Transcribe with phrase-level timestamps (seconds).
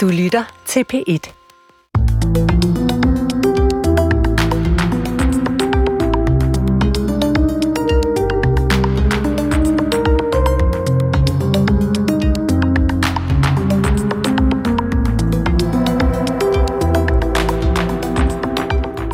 [0.00, 1.32] Du lytter til P1.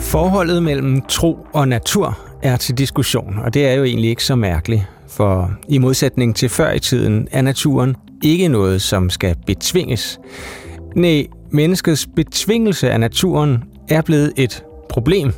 [0.00, 4.34] Forholdet mellem tro og natur er til diskussion, og det er jo egentlig ikke så
[4.34, 10.20] mærkeligt, for i modsætning til før i tiden er naturen ikke noget, som skal betvinges.
[10.96, 15.32] Nej, menneskets betvingelse af naturen er blevet et problem.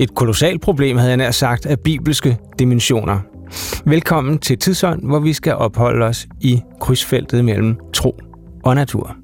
[0.00, 3.20] Et kolossalt problem, havde jeg nær sagt, af bibelske dimensioner.
[3.84, 8.18] Velkommen til Tidsånd, hvor vi skal opholde os i krydsfeltet mellem tro
[8.64, 9.16] og natur.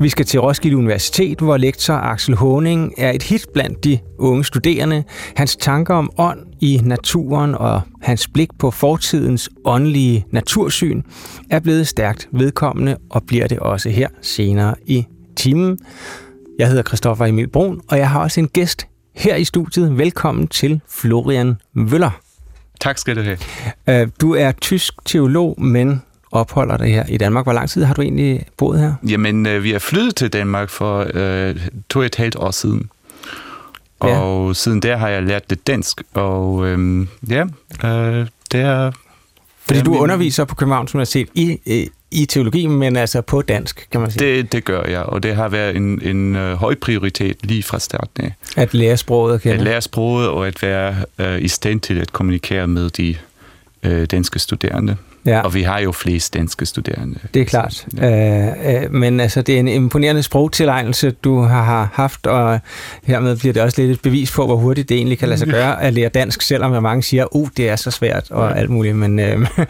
[0.00, 4.44] Vi skal til Roskilde Universitet, hvor lektor Axel Honing er et hit blandt de unge
[4.44, 5.04] studerende.
[5.36, 11.02] Hans tanker om ånd i naturen og hans blik på fortidens åndelige natursyn
[11.50, 15.06] er blevet stærkt vedkommende og bliver det også her senere i
[15.36, 15.78] timen.
[16.58, 19.98] Jeg hedder Christoffer Emil Brun, og jeg har også en gæst her i studiet.
[19.98, 22.20] Velkommen til Florian Vøller.
[22.80, 23.38] Tak skal du have.
[23.88, 26.02] Øh, du er tysk teolog, men
[26.34, 27.44] opholder dig her i Danmark.
[27.44, 28.94] Hvor lang tid har du egentlig boet her?
[29.08, 31.56] Jamen, øh, vi er flyttet til Danmark for øh,
[31.88, 32.90] to og et halvt år siden.
[34.00, 34.54] Og ja.
[34.54, 37.44] siden der har jeg lært det dansk, og øh, ja,
[37.84, 38.92] øh, det er...
[39.66, 40.00] Fordi du min...
[40.00, 44.36] underviser på Københavns Universitet i, i, i teologi, men altså på dansk, kan man sige.
[44.36, 47.78] Det, det gør jeg, og det har været en, en uh, høj prioritet lige fra
[47.78, 48.32] starten af.
[48.56, 49.56] At lære sproget at kende?
[49.56, 53.16] At lære sproget, og at være uh, i stand til at kommunikere med de
[53.86, 54.96] uh, danske studerende.
[55.26, 55.40] Ja.
[55.40, 57.18] Og vi har jo flest danske studerende.
[57.34, 57.86] Det er klart.
[57.96, 58.48] Ja.
[58.72, 62.60] Øh, øh, men altså, det er en imponerende sprogtilegnelse, du har haft, og
[63.04, 65.48] hermed bliver det også lidt et bevis på, hvor hurtigt det egentlig kan lade sig
[65.48, 68.56] gøre at lære dansk, selvom mange siger, uh, det er så svært og ja.
[68.56, 68.96] alt muligt.
[68.96, 69.48] Men øh,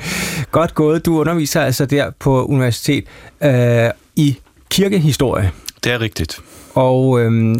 [0.51, 1.07] godt gået.
[1.07, 3.05] Du underviser altså der på universitet
[3.43, 4.39] øh, i
[4.71, 5.51] kirkehistorie.
[5.85, 6.39] Det er rigtigt.
[6.75, 7.57] Og øh,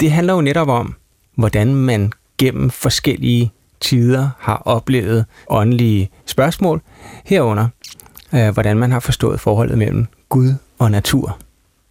[0.00, 0.94] det handler jo netop om,
[1.36, 6.82] hvordan man gennem forskellige tider har oplevet åndelige spørgsmål,
[7.24, 7.68] herunder
[8.34, 11.38] øh, hvordan man har forstået forholdet mellem Gud og natur.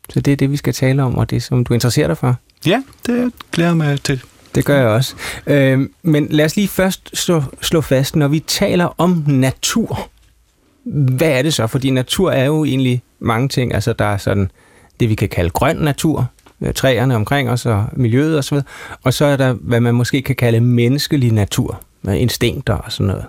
[0.09, 2.35] Så det er det, vi skal tale om, og det som du interesserer dig for.
[2.65, 4.21] Ja, det glæder mig til.
[4.55, 5.15] Det gør jeg også.
[5.47, 10.09] Øh, men lad os lige først slå, slå fast, når vi taler om natur,
[10.85, 11.67] hvad er det så?
[11.67, 13.73] Fordi natur er jo egentlig mange ting.
[13.73, 14.51] Altså der er sådan
[14.99, 16.27] det, vi kan kalde grøn natur,
[16.71, 18.57] træerne omkring os og miljøet osv.
[19.03, 23.07] Og så er der, hvad man måske kan kalde menneskelig natur, med instinkter og sådan
[23.07, 23.25] noget.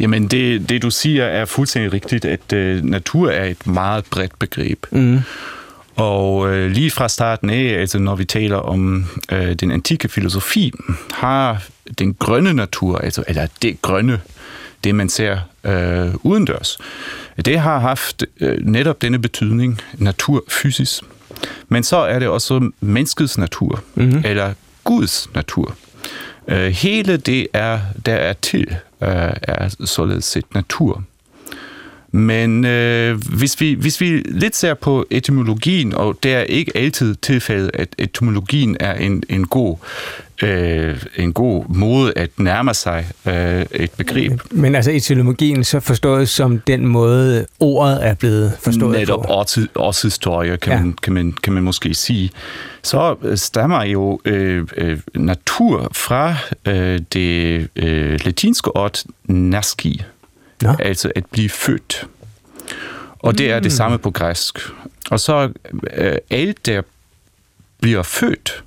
[0.00, 4.38] Jamen, det, det du siger er fuldstændig rigtigt, at øh, natur er et meget bredt
[4.38, 4.86] begreb.
[4.90, 5.20] Mm.
[5.96, 10.72] Og øh, lige fra starten af, altså når vi taler om øh, den antikke filosofi,
[11.12, 11.62] har
[11.98, 14.20] den grønne natur, altså, eller det grønne,
[14.84, 16.78] det man ser øh, udendørs,
[17.44, 21.04] det har haft øh, netop denne betydning, natur fysisk.
[21.68, 24.22] Men så er det også menneskets natur, mm-hmm.
[24.24, 24.54] eller
[24.84, 25.74] Guds natur.
[26.48, 28.66] Øh, hele det, er, der er til,
[29.02, 31.02] øh, er således set natur.
[32.12, 37.14] Men øh, hvis, vi, hvis vi lidt ser på etymologien, og det er ikke altid
[37.14, 39.76] tilfældet, at etymologien er en, en, god,
[40.42, 44.32] øh, en god måde at nærme sig øh, et begreb.
[44.50, 49.44] Men altså etymologien så forstået som den måde, ordet er blevet forstået Netop på?
[49.56, 50.80] Netop årshistorie, kan, ja.
[50.80, 52.30] man, kan, man, kan man måske sige.
[52.82, 56.34] Så øh, stammer jo øh, øh, natur fra
[56.66, 60.02] øh, det øh, latinske ord nasci,
[60.62, 60.74] ja.
[60.78, 62.06] altså at blive født.
[63.18, 63.76] Og det er det mm.
[63.76, 64.58] samme på græsk.
[65.10, 65.52] Og så
[65.96, 66.82] øh, alt, der
[67.80, 68.64] bliver født,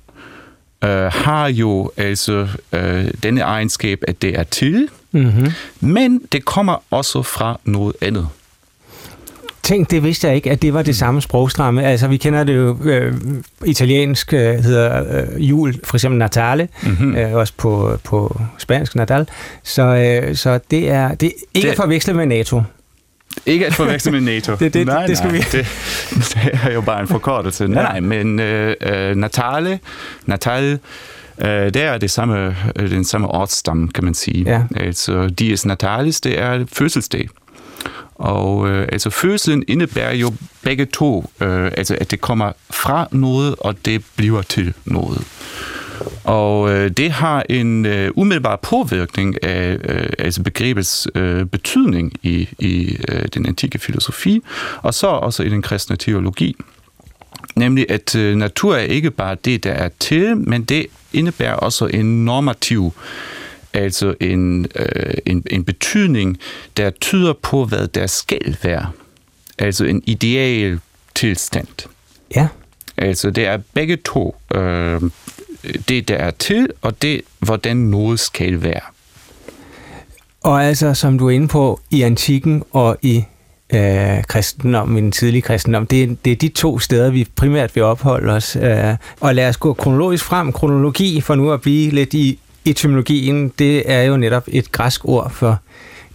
[0.84, 5.52] øh, har jo altså øh, denne egenskab, at det er til, mm-hmm.
[5.80, 8.28] men det kommer også fra noget andet.
[9.62, 11.84] Tænk, det vidste jeg ikke, at det var det samme sprogstramme.
[11.84, 13.14] Altså, vi kender det jo, øh,
[13.64, 17.16] italiensk øh, hedder øh, jul, for eksempel Natale, mm-hmm.
[17.16, 19.28] øh, også på, på spansk Nadal.
[19.62, 21.72] Så, øh, så det er det, ikke det...
[21.72, 22.62] at forveksle med NATO.
[23.46, 24.54] Ikke at forveksle med NATO.
[24.60, 25.58] det, det, nej, det, skal nej, vi...
[25.58, 25.66] det,
[26.34, 27.68] det er jo bare en forkortelse.
[27.68, 29.78] Nej, nej, men øh, øh, Natale,
[30.26, 30.78] Natal,
[31.38, 34.44] øh, det er det samme, øh, den samme årsstamme, kan man sige.
[34.50, 34.62] Ja.
[34.76, 37.28] Altså, Dies Natalis, det er fødselsdag.
[38.14, 40.32] Og øh, altså fødslen indebærer jo
[40.62, 45.26] begge to, øh, altså at det kommer fra noget, og det bliver til noget.
[46.24, 52.48] Og øh, det har en øh, umiddelbar påvirkning af øh, altså begrebets øh, betydning i,
[52.58, 54.42] i øh, den antikke filosofi,
[54.82, 56.56] og så også i den kristne teologi.
[57.56, 61.86] Nemlig at øh, natur er ikke bare det, der er til, men det indebærer også
[61.86, 62.92] en normativ
[63.74, 66.38] altså en, øh, en, en betydning,
[66.76, 68.90] der tyder på, hvad der skal være.
[69.58, 70.80] Altså en ideal
[71.14, 71.88] tilstand.
[72.36, 72.48] Ja.
[72.96, 74.36] Altså, det er begge to.
[74.54, 75.00] Øh,
[75.88, 78.80] det, der er til, og det, hvordan noget skal være.
[80.40, 83.24] Og altså, som du er inde på, i antikken og i
[83.74, 87.74] øh, kristendom, i den tidlige kristendom, det, er, det er de to steder, vi primært
[87.74, 88.56] vil opholde os.
[88.56, 90.52] Øh, og lad os gå kronologisk frem.
[90.52, 95.30] Kronologi, for nu at blive lidt i etymologien, det er jo netop et græsk ord
[95.30, 95.58] for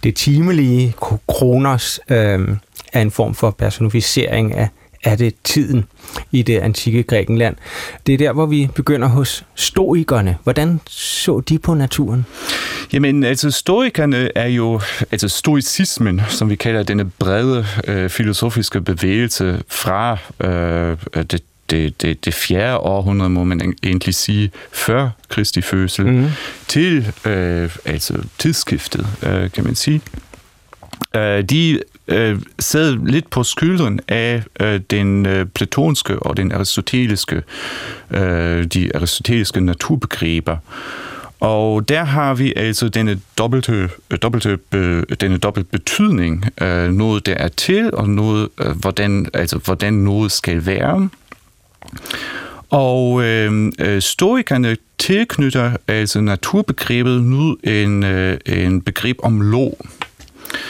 [0.02, 0.94] det timelige.
[1.28, 2.48] Kronos øh,
[2.92, 4.68] er en form for personificering af
[5.04, 5.84] af det tiden
[6.32, 7.56] i det antikke Grækenland.
[8.06, 10.36] Det er der, hvor vi begynder hos stoikerne.
[10.42, 12.26] Hvordan så de på naturen?
[12.92, 14.80] Jamen, altså stoikerne er jo,
[15.10, 20.96] altså stoicismen, som vi kalder denne brede øh, filosofiske bevægelse fra øh,
[21.30, 26.26] det det, det, det fjerde århundrede, må man egentlig sige, før Kristi fødsel, mm.
[26.68, 30.00] til øh, altså tidsskiftet, øh, kan man sige.
[31.16, 37.42] Øh, de øh, sad lidt på skyldren af øh, den øh, platonske og den aristoteliske,
[38.10, 40.56] øh, de aristoteliske naturbegreber.
[41.40, 47.26] Og der har vi altså denne dobbelte, øh, dobbelte, be, denne dobbelt betydning, øh, noget
[47.26, 51.08] der er til, og noget, øh, hvordan, altså, hvordan noget skal være.
[52.70, 59.78] Og øh, øh stoikerne tilknytter altså naturbegrebet nu en, øh, en begreb om lov.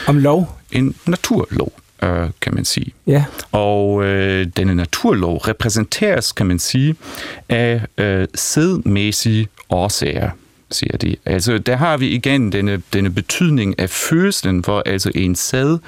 [0.06, 0.58] Om lov?
[0.72, 1.72] En naturlov
[2.02, 2.92] øh, kan man sige.
[3.06, 3.24] Ja.
[3.52, 6.94] Og øh, denne naturlov repræsenteres, kan man sige,
[7.48, 10.30] af øh, sædmæssige årsager
[10.70, 11.16] siger de.
[11.24, 15.78] Altså, der har vi igen denne, denne betydning af fødslen, hvor altså en sæd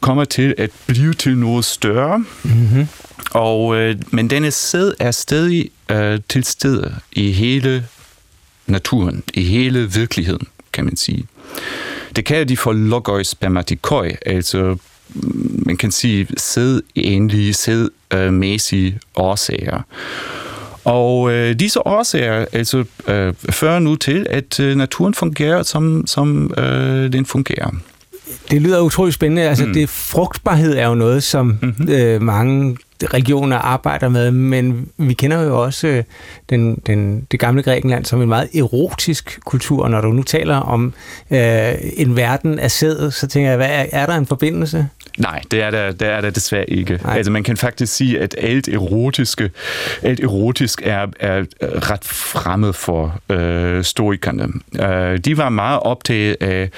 [0.00, 2.24] kommer til at blive til noget større.
[2.42, 2.88] Mm-hmm.
[3.30, 7.86] Og, øh, men denne sæd er stadig øh, til stede i hele
[8.66, 11.26] naturen, i hele virkeligheden, kan man sige.
[12.16, 14.76] Det kalder de for logoi spermatikoi, altså
[15.14, 19.82] mm, man kan sige sædæhnlige, sædmæssige årsager.
[20.84, 26.54] Og øh, disse årsager altså, øh, fører nu til, at øh, naturen fungerer, som, som
[26.58, 27.70] øh, den fungerer.
[28.50, 29.42] Det lyder utroligt spændende.
[29.42, 29.72] Altså, mm.
[29.72, 31.88] det frugtbarhed er jo noget, som mm-hmm.
[31.88, 36.04] øh, mange religioner arbejder med, men vi kender jo også øh,
[36.50, 39.88] den, den, det gamle Grækenland som en meget erotisk kultur.
[39.88, 40.94] Når du nu taler om
[41.30, 44.88] øh, en verden af sæd, så tænker jeg, hvad er, er der en forbindelse?
[45.18, 47.00] Nej, det er der, det er der desværre ikke.
[47.04, 47.16] Nej.
[47.16, 49.50] Altså man kan faktisk sige, at alt erotiske,
[50.02, 51.44] alt erotisk er, er
[51.90, 54.48] ret fremmed for øh, stoikerne.
[54.80, 56.70] Øh, de var meget optaget af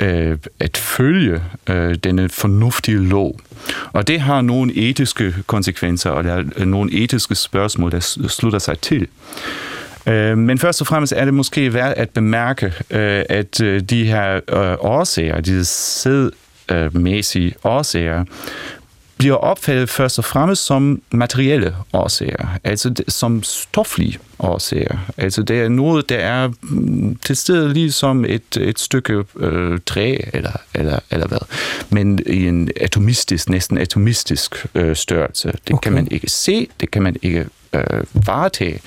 [0.00, 3.40] øh, at følge øh, denne fornuftige lov.
[3.92, 8.78] Og det har nogle etiske konsekvenser, og der er nogle etiske spørgsmål, der slutter sig
[8.78, 9.06] til.
[10.06, 14.04] Øh, men først og fremmest er det måske værd at bemærke, øh, at øh, de
[14.04, 14.40] her
[14.80, 15.64] årsager, de
[16.68, 18.24] sædmæssige årsager,
[19.18, 24.98] bliver opfattet først og fremmest som materielle årsager, altså som stoflige årsager.
[25.16, 30.16] Altså det er noget, der er mm, til stede ligesom et, et stykke øh, træ
[30.32, 31.38] eller, eller, eller hvad,
[31.90, 35.48] men i en atomistisk, næsten atomistisk øh, størrelse.
[35.48, 35.82] Det okay.
[35.82, 37.82] kan man ikke se, det kan man ikke øh,
[38.26, 38.80] varetage,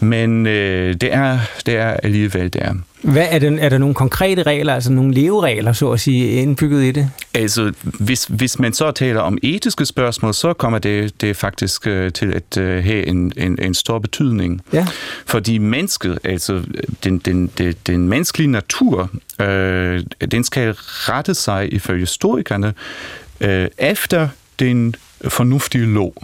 [0.00, 2.74] men øh, det, er, det er alligevel der.
[3.04, 6.84] Hvad er, det, er der nogle konkrete regler, altså nogle leveregler, så at sige, indbygget
[6.84, 7.10] i det?
[7.34, 12.08] Altså, hvis, hvis man så taler om etiske spørgsmål, så kommer det, det faktisk uh,
[12.08, 14.60] til at uh, have en, en, en stor betydning.
[14.72, 14.86] Ja.
[15.26, 16.62] Fordi mennesket, altså
[17.04, 19.10] den, den, den, den menneskelige natur,
[19.40, 19.46] uh,
[20.30, 22.74] den skal rette sig ifølge historikerne
[23.44, 23.48] uh,
[23.78, 24.94] efter den
[25.28, 26.14] fornuftige lov.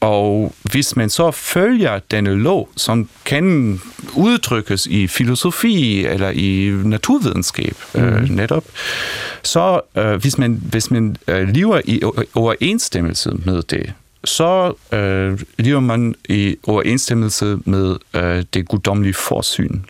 [0.00, 3.80] Og hvis man så følger denne lov, som kan
[4.14, 8.00] udtrykkes i filosofi eller i naturvidenskab mm.
[8.00, 8.34] øh, mhm.
[8.34, 8.64] netop,
[9.42, 12.00] så øh, hvis man, hvis man øh, lever i
[12.34, 13.92] overensstemmelse med det,
[14.24, 19.80] så øh, lever man i overensstemmelse med øh, det guddommelige forsyn.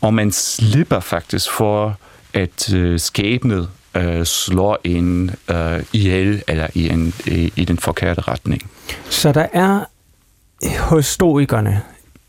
[0.00, 1.98] Og man slipper faktisk for
[2.32, 8.20] at øh, skabnet øh, slår en øh, ihjel eller i, en, i, i den forkerte
[8.20, 8.70] retning.
[9.10, 9.84] Så der er
[10.78, 11.82] hos stoikerne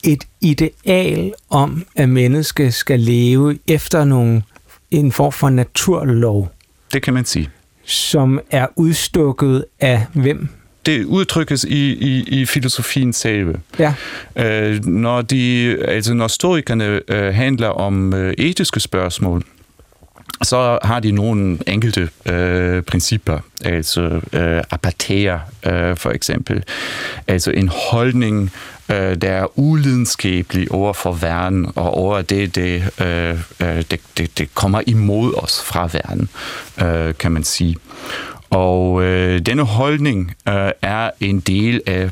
[0.03, 4.43] et ideal om, at mennesket skal leve efter nogle,
[4.91, 6.51] en form for naturlov.
[6.93, 7.49] Det kan man sige.
[7.85, 10.49] Som er udstukket af hvem?
[10.85, 13.59] det udtrykkes i, i, i filosofien selve.
[13.79, 13.93] Ja.
[14.35, 19.43] Øh, når, de, altså når stoikerne øh, handler om øh, etiske spørgsmål,
[20.43, 26.63] så har de nogle enkelte øh, principper, altså øh, apatheia øh, for eksempel,
[27.27, 28.51] altså en holdning,
[28.89, 34.37] øh, der er ulidenskabelig over for verden, og over det, det, øh, øh, det, det,
[34.37, 36.29] det kommer imod os fra verden,
[36.81, 37.75] øh, kan man sige.
[38.49, 42.09] Og øh, denne holdning øh, er en del af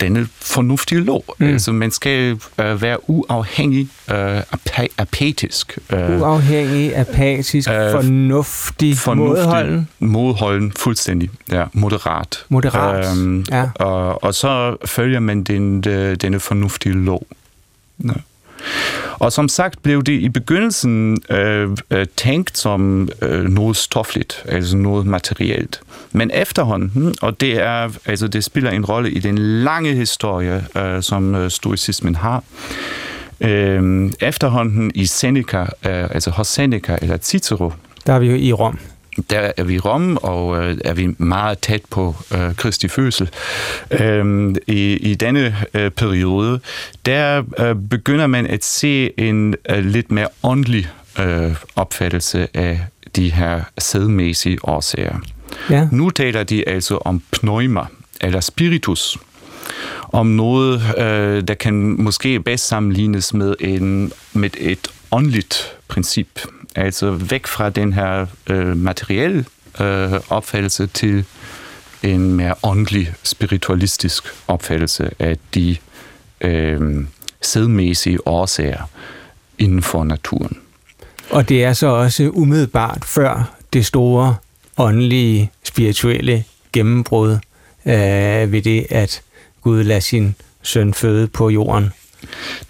[0.00, 1.24] denne fornuftige lov.
[1.38, 1.46] Mm.
[1.46, 5.78] Altså, man skal uh, være uafhængig, uh, apa- apatisk.
[5.92, 9.88] Uh, uafhængig, apatisk, uh, fornuftig, fornuftig, modholden.
[9.98, 11.30] Modholden, fuldstændig.
[11.52, 12.44] Ja, moderat.
[12.48, 13.68] Moderat, um, ja.
[13.74, 17.26] Og, og så følger man den, de, denne fornuftige lov.
[18.04, 18.10] Ja.
[19.18, 24.76] Og som sagt blev det i begyndelsen øh, øh, tænkt som øh, noget stofligt, altså
[24.76, 25.80] noget materielt.
[26.12, 31.02] Men efterhånden, og det er altså det spiller en rolle i den lange historie, øh,
[31.02, 32.44] som øh, stoicismen har,
[33.40, 37.72] øh, efterhånden i Seneca, øh, altså hos Seneca eller Cicero,
[38.06, 38.78] der er vi jo i Rom
[39.30, 43.30] der er vi i Rom, og øh, er vi meget tæt på øh, Kristi fødsel.
[43.90, 46.60] Øh, i, I denne øh, periode,
[47.06, 50.88] der øh, begynder man at se en øh, lidt mere åndelig
[51.18, 52.80] øh, opfattelse af
[53.16, 55.18] de her sædmæssige årsager.
[55.70, 55.88] Ja.
[55.92, 57.80] Nu taler de altså om pneuma,
[58.20, 59.18] eller spiritus,
[60.08, 66.40] om noget, øh, der kan måske bedst sammenlignes med, en, med et åndeligt princip
[66.74, 69.44] altså væk fra den her øh, materielle
[69.80, 71.24] øh, opfattelse til
[72.02, 75.76] en mere åndelig, spiritualistisk opfattelse af de
[76.40, 77.04] øh,
[77.40, 78.82] sædmæssige årsager
[79.58, 80.58] inden for naturen.
[81.30, 84.36] Og det er så også umiddelbart før det store
[84.78, 87.30] åndelige, spirituelle gennembrud
[87.86, 89.22] øh, ved det, at
[89.62, 91.90] Gud lader sin søn føde på jorden.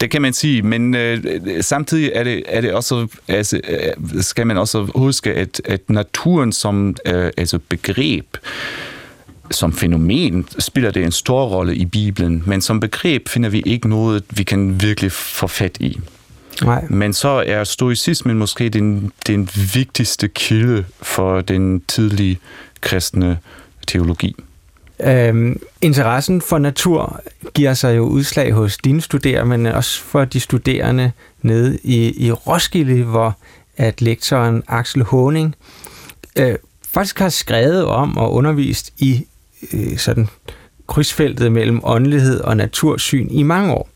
[0.00, 4.22] Det kan man sige, men øh, øh samtidig er det, er det også, altså, øh,
[4.22, 8.36] skal man også huske, at, at naturen som øh, altså begreb,
[9.50, 13.88] som fænomen spiller det en stor rolle i Bibelen, men som begreb finder vi ikke
[13.88, 15.98] noget, vi kan virkelig få fat i.
[16.62, 16.84] Nej.
[16.90, 22.38] Men så er stoicismen måske den, den vigtigste kilde for den tidlige
[22.80, 23.38] kristne
[23.86, 24.36] teologi.
[25.00, 27.20] Øhm, interessen for natur
[27.54, 31.12] giver sig jo udslag hos dine studerende, men også for de studerende
[31.42, 33.36] nede i, i Roskilde, hvor
[33.76, 35.54] at lektoren Axel Honing
[36.38, 36.54] øh,
[36.88, 39.26] faktisk har skrevet om og undervist i
[39.72, 40.28] øh, sådan
[40.86, 43.88] krydsfeltet mellem åndelighed og natursyn i mange år.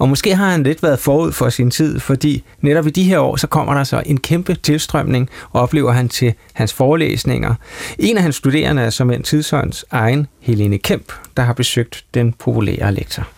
[0.00, 3.18] Og måske har han lidt været forud for sin tid, fordi netop i de her
[3.18, 7.54] år, så kommer der så en kæmpe tilstrømning, og oplever han til hans forelæsninger.
[7.98, 12.32] En af hans studerende er som en tidsånds egen Helene Kemp, der har besøgt den
[12.32, 13.28] populære lektor.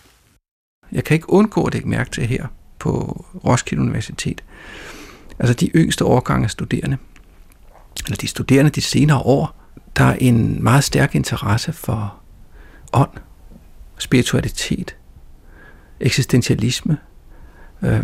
[0.91, 2.45] Jeg kan ikke undgå at lægge mærke til her
[2.79, 4.43] på Roskilde Universitet.
[5.39, 6.97] Altså de yngste årgange af studerende,
[8.05, 9.55] eller de studerende de senere år,
[9.97, 12.15] der er en meget stærk interesse for
[12.93, 13.09] ånd,
[13.97, 14.95] spiritualitet,
[16.03, 16.97] eksistentialisme.
[17.81, 18.03] Øh,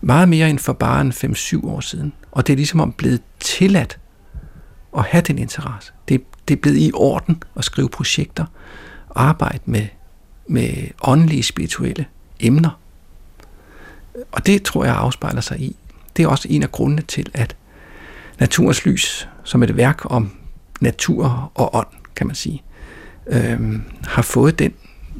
[0.00, 2.12] meget mere end for bare en 5-7 år siden.
[2.32, 3.98] Og det er ligesom om blevet tilladt
[4.96, 5.92] at have den interesse.
[6.08, 8.46] Det, det er blevet i orden at skrive projekter,
[9.14, 9.86] arbejde med,
[10.46, 12.06] med åndelige, spirituelle
[12.40, 12.80] emner.
[14.32, 15.76] Og det tror jeg afspejler sig i.
[16.16, 17.56] Det er også en af grundene til, at
[18.38, 20.30] Naturens Lys, som et værk om
[20.80, 22.62] natur og ånd, kan man sige,
[23.26, 24.72] øh, har fået den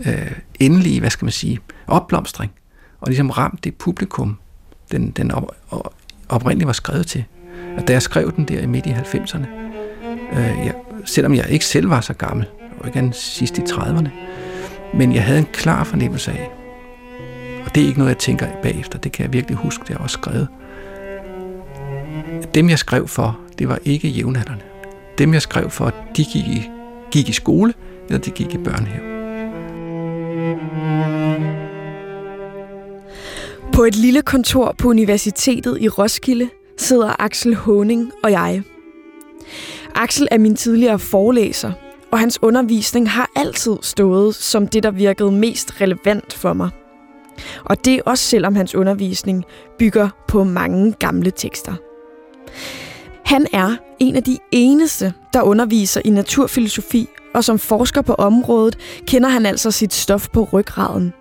[0.07, 2.52] øh, endelige, hvad skal man sige, opblomstring,
[3.00, 4.38] og ligesom ramt det publikum,
[4.92, 5.95] den, den op, op,
[6.28, 7.25] oprindeligt var skrevet til.
[7.76, 9.47] Og da jeg skrev den der i midt i 90'erne,
[10.33, 12.47] øh, jeg, selvom jeg ikke selv var så gammel,
[12.80, 14.09] og ikke sidst i 30'erne,
[14.95, 16.50] men jeg havde en klar fornemmelse af,
[17.66, 19.99] og det er ikke noget, jeg tænker bagefter, det kan jeg virkelig huske, det jeg
[19.99, 20.49] også skrevet.
[22.54, 24.64] Dem, jeg skrev for, det var ikke jævnaldrende.
[25.18, 26.71] Dem, jeg skrev for, de gik i,
[27.11, 27.75] gik i skole,
[28.09, 29.09] eller de gik i børnehave.
[33.79, 38.63] På et lille kontor på Universitetet i Roskilde sidder Axel Honing og jeg.
[39.95, 41.73] Axel er min tidligere forelæser,
[42.11, 46.71] og hans undervisning har altid stået som det, der virkede mest relevant for mig.
[47.65, 49.45] Og det er også selvom hans undervisning
[49.79, 51.75] bygger på mange gamle tekster.
[53.25, 58.79] Han er en af de eneste, der underviser i naturfilosofi, og som forsker på området
[59.07, 61.13] kender han altså sit stof på ryggraden.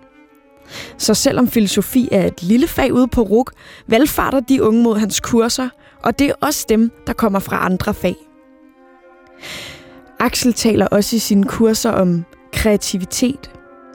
[0.98, 3.52] Så selvom filosofi er et lille fag ude på RUK,
[3.86, 5.68] valgfarter de unge mod hans kurser,
[6.02, 8.16] og det er også dem, der kommer fra andre fag.
[10.18, 13.50] Axel taler også i sine kurser om kreativitet,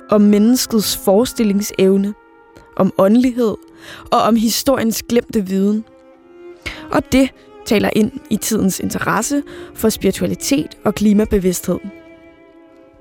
[0.09, 2.13] om menneskets forestillingsevne,
[2.77, 3.55] om åndelighed
[4.11, 5.85] og om historiens glemte viden.
[6.91, 7.29] Og det
[7.65, 9.43] taler ind i tidens interesse
[9.75, 11.79] for spiritualitet og klimabevidsthed.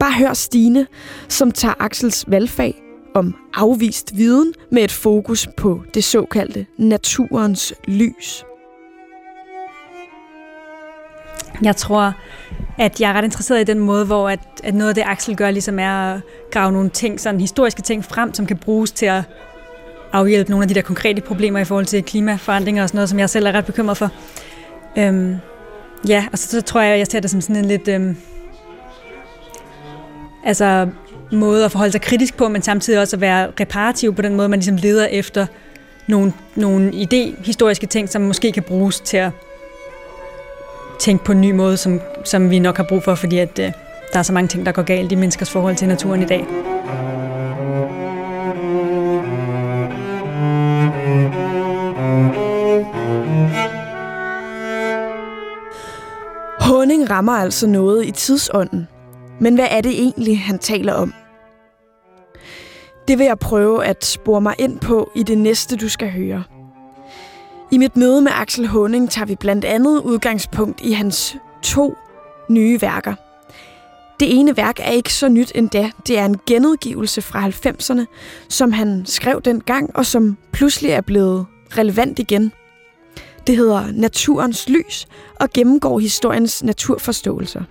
[0.01, 0.87] Bare hør Stine,
[1.29, 2.82] som tager Axels valgfag
[3.15, 8.45] om afvist viden med et fokus på det såkaldte naturens lys.
[11.63, 12.15] Jeg tror,
[12.79, 15.37] at jeg er ret interesseret i den måde, hvor at, at noget af det, Axel
[15.37, 19.07] gør, ligesom er at grave nogle ting, sådan historiske ting frem, som kan bruges til
[19.07, 19.23] at
[20.13, 23.19] afhjælpe nogle af de der konkrete problemer i forhold til klimaforandringer og sådan noget, som
[23.19, 24.11] jeg selv er ret bekymret for.
[24.99, 25.37] Øhm,
[26.09, 27.89] ja, og så, så tror jeg, jeg ser det som sådan en lidt...
[27.89, 28.17] Øhm,
[30.45, 30.89] altså
[31.33, 34.49] måde at forholde sig kritisk på, men samtidig også at være reparativ på den måde,
[34.49, 35.47] man ligesom leder efter
[36.07, 39.31] nogle, nogle idé, historiske ting, som måske kan bruges til at
[40.99, 43.73] tænke på en ny måde, som, som vi nok har brug for, fordi at, øh,
[44.13, 46.47] der er så mange ting, der går galt i menneskers forhold til naturen i dag.
[56.61, 58.89] Honning rammer altså noget i tidsånden.
[59.41, 61.15] Men hvad er det egentlig, han taler om?
[63.09, 66.45] Det vil jeg prøve at spore mig ind på i det næste, du skal høre.
[67.71, 71.95] I mit møde med Axel Honing tager vi blandt andet udgangspunkt i hans to
[72.49, 73.15] nye værker.
[74.21, 75.91] Det ene værk er ikke så nyt endda.
[76.07, 78.05] Det er en genudgivelse fra 90'erne,
[78.49, 81.47] som han skrev dengang, og som pludselig er blevet
[81.79, 82.53] relevant igen.
[83.47, 85.07] Det hedder Naturens Lys
[85.41, 87.63] og gennemgår historiens naturforståelser.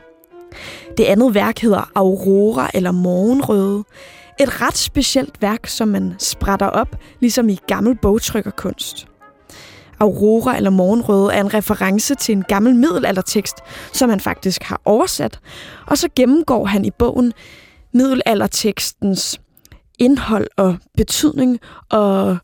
[0.98, 3.84] Det andet værk hedder Aurora eller Morgenrøde.
[4.42, 9.08] Et ret specielt værk, som man sprætter op, ligesom i gammel bogtrykkerkunst.
[10.00, 13.56] Aurora eller Morgenrøde er en reference til en gammel middelaldertekst,
[13.94, 15.40] som han faktisk har oversat.
[15.88, 17.34] Og så gennemgår han i bogen
[17.94, 19.42] middelaldertekstens
[20.00, 22.38] indhold og betydning, og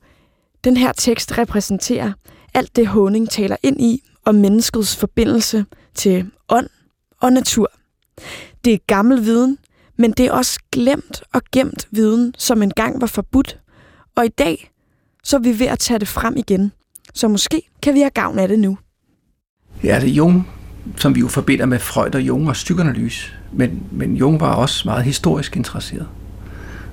[0.63, 2.11] den her tekst repræsenterer
[2.53, 6.69] alt det Honing taler ind i om menneskets forbindelse til ånd
[7.21, 7.71] og natur.
[8.65, 9.57] Det er gammel viden,
[9.97, 13.59] men det er også glemt og gemt viden, som engang var forbudt.
[14.15, 14.71] Og i dag,
[15.23, 16.71] så er vi ved at tage det frem igen.
[17.13, 18.77] Så måske kan vi have gavn af det nu.
[19.83, 20.49] Ja, det er Jung,
[20.95, 23.31] som vi jo forbinder med Freud og Jung og psykoanalyse.
[23.53, 26.07] Men, men Jung var også meget historisk interesseret.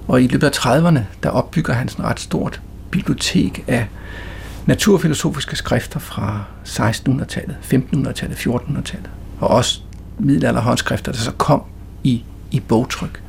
[0.09, 3.89] Og i løbet af 30'erne, der opbygger han sådan et ret stort bibliotek af
[4.67, 9.11] naturfilosofiske skrifter fra 1600-tallet, 1500-tallet, 1400-tallet.
[9.41, 9.81] Og også
[10.19, 11.63] middelalderhåndskrifter, der så kom
[12.05, 13.23] i, i bogtryk.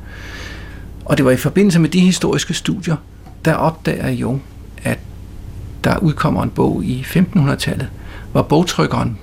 [1.04, 2.96] Og det var i forbindelse med de historiske studier,
[3.44, 4.42] der opdager Jung,
[4.82, 4.98] at
[5.84, 7.88] der udkommer en bog i 1500-tallet,
[8.32, 9.18] hvor bogtrykkeren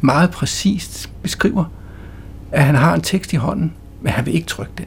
[0.00, 1.64] meget præcist beskriver,
[2.52, 4.86] at han har en tekst i hånden, men han vil ikke trykke den.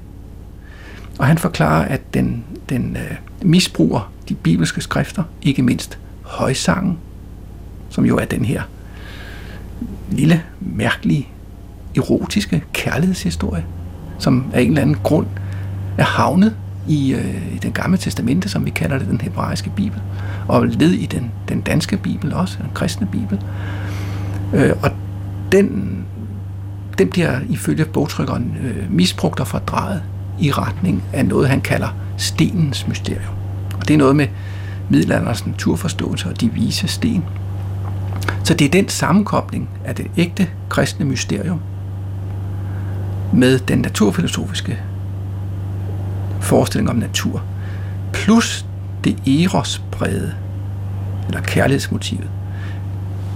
[1.19, 6.97] Og han forklarer, at den, den øh, misbruger de bibelske skrifter, ikke mindst højsangen,
[7.89, 8.61] som jo er den her
[10.11, 11.27] lille, mærkelige,
[11.95, 13.65] erotiske kærlighedshistorie,
[14.17, 15.27] som af en eller anden grund
[15.97, 16.55] er havnet
[16.87, 20.01] i, øh, i den gamle testamente, som vi kalder det, den hebraiske bibel,
[20.47, 23.41] og led i den, den danske bibel også, den kristne bibel.
[24.53, 24.91] Øh, og
[25.51, 25.97] den,
[26.97, 30.03] den bliver ifølge bogtrykkeren øh, misbrugt og fordrejet
[30.39, 33.33] i retning af noget, han kalder stenens mysterium.
[33.79, 34.27] Og det er noget med
[34.89, 37.23] middelalderens naturforståelse og de vise sten.
[38.43, 41.59] Så det er den sammenkobling af det ægte kristne mysterium
[43.33, 44.79] med den naturfilosofiske
[46.41, 47.43] forestilling om natur,
[48.13, 48.65] plus
[49.03, 50.33] det eros brede,
[51.27, 52.29] eller kærlighedsmotivet,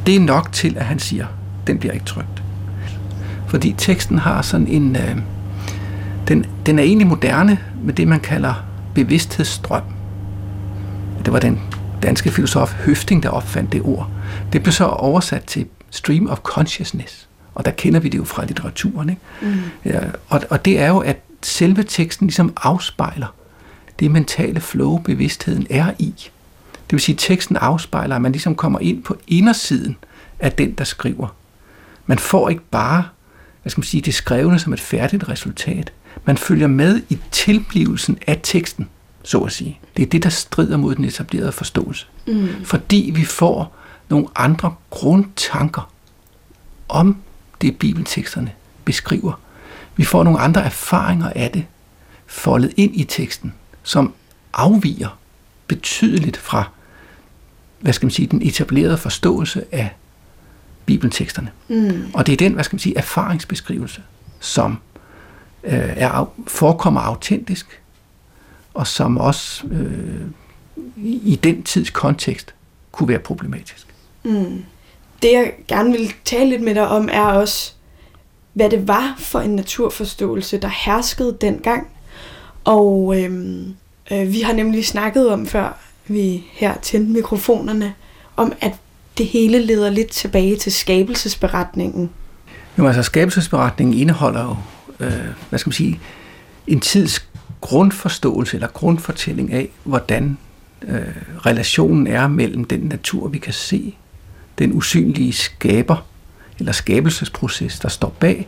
[0.06, 1.25] det er nok til, at han siger,
[1.67, 2.43] den bliver ikke trygt.
[3.47, 4.95] Fordi teksten har sådan en...
[4.95, 5.17] Øh,
[6.27, 8.54] den, den er egentlig moderne med det, man kalder
[8.95, 9.84] bevidsthedsstrøm.
[11.25, 11.60] Det var den
[12.04, 14.10] danske filosof Høfting, der opfandt det ord.
[14.54, 17.30] Det blev så oversat til stream of consciousness.
[17.54, 19.10] Og der kender vi det jo fra litteraturen.
[19.10, 19.22] Ikke?
[19.42, 19.54] Mm.
[19.86, 23.36] Ja, og, og det er jo, at selve teksten ligesom afspejler
[24.00, 26.14] det mentale flow, bevidstheden er i.
[26.74, 29.98] Det vil sige, at teksten afspejler, at man ligesom kommer ind på indersiden
[30.40, 31.36] af den, der skriver.
[32.06, 33.04] Man får ikke bare
[33.62, 35.94] hvad skal man sige, det skrevne som et færdigt resultat.
[36.26, 38.90] Man følger med i tilblivelsen af teksten,
[39.24, 39.80] så at sige.
[39.98, 42.08] Det er det, der strider mod den etablerede forståelse.
[42.28, 42.48] Mm.
[42.64, 43.76] Fordi vi får
[44.10, 45.92] nogle andre grundtanker
[46.90, 47.18] om
[47.62, 48.52] det, bibelteksterne
[48.86, 49.39] beskriver.
[49.95, 51.65] Vi får nogle andre erfaringer af det,
[52.28, 54.13] foldet ind i teksten, som
[54.54, 55.17] afviger
[55.67, 56.69] betydeligt fra,
[57.80, 59.89] hvad skal man sige, den etablerede forståelse af
[60.86, 61.52] bibelteksterne.
[61.67, 62.12] Mm.
[62.13, 64.02] Og det er den, hvad skal man sige, erfaringsbeskrivelse,
[64.39, 64.80] som
[65.63, 67.82] øh, er, forekommer autentisk,
[68.74, 70.21] og som også øh,
[71.06, 72.54] i den tids kontekst
[72.91, 73.88] kunne være problematisk.
[74.24, 74.63] Mm.
[75.22, 77.74] Det jeg gerne vil tale lidt med dig om, er også,
[78.54, 81.88] hvad det var for en naturforståelse, der herskede dengang.
[82.64, 83.76] Og øhm,
[84.12, 87.94] øh, vi har nemlig snakket om, før vi her tændte mikrofonerne,
[88.38, 88.74] om at
[89.18, 92.10] det hele leder lidt tilbage til skabelsesberetningen.
[92.78, 94.56] Jo, altså skabelsesberetningen indeholder jo,
[95.06, 96.00] øh, hvad skal man sige,
[96.68, 97.28] en tids
[97.62, 100.38] grundforståelse eller grundfortælling af, hvordan
[100.82, 101.02] øh,
[101.46, 103.96] relationen er mellem den natur, vi kan se,
[104.60, 106.06] den usynlige skaber
[106.60, 108.48] eller skabelsesproces, der står bag,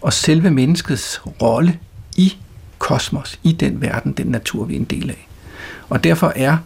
[0.00, 1.78] og selve menneskets rolle
[2.16, 2.36] i
[2.78, 5.28] kosmos, i den verden, den natur, vi er en del af.
[5.88, 6.56] Og derfor er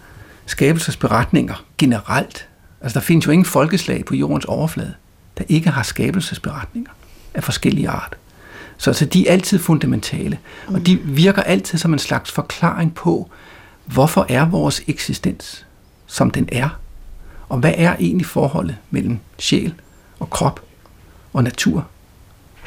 [0.47, 2.49] skabelsesberetninger generelt,
[2.81, 4.95] altså der findes jo ingen folkeslag på jordens overflade,
[5.39, 6.91] der ikke har skabelsesberetninger
[7.35, 8.17] af forskellige art.
[8.79, 13.31] Så altså, de er altid fundamentale, og de virker altid som en slags forklaring på,
[13.85, 15.67] hvorfor er vores eksistens,
[16.07, 16.69] som den er,
[17.49, 19.75] og hvad er egentlig forholdet mellem sjæl
[20.19, 20.61] og krop
[21.33, 21.87] og natur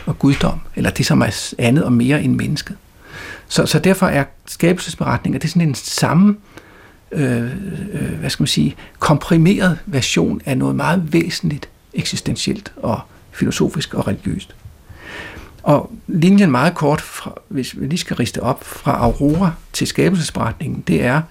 [0.06, 2.76] og guddom, eller det, som er andet og mere end mennesket.
[3.48, 6.36] Så, så derfor er skabelsesberetninger, det er sådan en samme,
[7.12, 7.44] øh,
[7.94, 14.08] øh, hvad skal man sige, komprimeret version af noget meget væsentligt eksistentielt og filosofisk og
[14.08, 14.56] religiøst.
[15.64, 20.84] Og linjen meget kort, fra, hvis vi lige skal riste op, fra Aurora til skabelsesberetningen,
[20.88, 21.22] det er,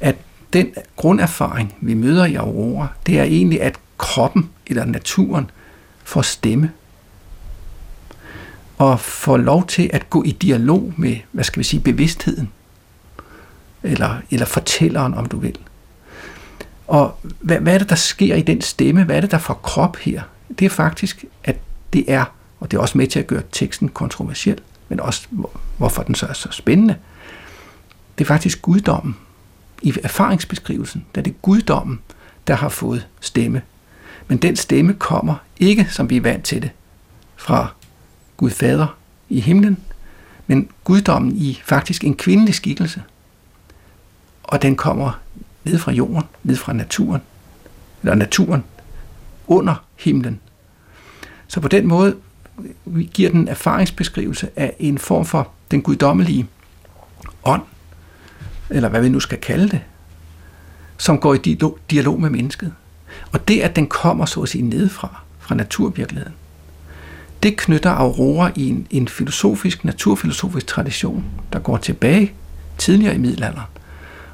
[0.00, 0.16] at
[0.54, 5.50] den grunderfaring, vi møder i Aurora, det er egentlig, at kroppen eller naturen
[6.04, 6.70] får stemme
[8.78, 12.50] og får lov til at gå i dialog med, hvad skal vi sige, bevidstheden,
[13.82, 15.58] eller, eller fortælleren, om du vil.
[16.86, 19.04] Og hvad, hvad er det, der sker i den stemme?
[19.04, 20.22] Hvad er det, der får krop her?
[20.58, 21.56] Det er faktisk, at
[21.92, 22.24] det er,
[22.60, 25.28] og det er også med til at gøre teksten kontroversiel, men også
[25.78, 26.96] hvorfor den så er så spændende.
[28.18, 29.16] Det er faktisk guddommen.
[29.82, 32.00] I erfaringsbeskrivelsen, der er det guddommen,
[32.46, 33.62] der har fået stemme.
[34.28, 36.70] Men den stemme kommer ikke, som vi er vant til det,
[37.36, 37.68] fra
[38.36, 38.96] Gud Fader
[39.28, 39.78] i himlen,
[40.46, 43.02] men guddommen i faktisk en kvindelig skikkelse.
[44.42, 45.20] Og den kommer
[45.64, 47.20] ned fra jorden, ned fra naturen,
[48.02, 48.64] eller naturen
[49.46, 50.40] under himlen.
[51.48, 52.16] Så på den måde
[52.84, 56.46] vi giver den erfaringsbeskrivelse af en form for den guddommelige
[57.44, 57.62] ånd,
[58.70, 59.80] eller hvad vi nu skal kalde det,
[60.98, 61.56] som går i
[61.90, 62.72] dialog med mennesket.
[63.32, 66.34] Og det, at den kommer så at sige nedefra, fra naturvirkeligheden,
[67.42, 72.32] det knytter Aurora i en, en filosofisk, naturfilosofisk tradition, der går tilbage
[72.78, 73.66] tidligere i middelalderen,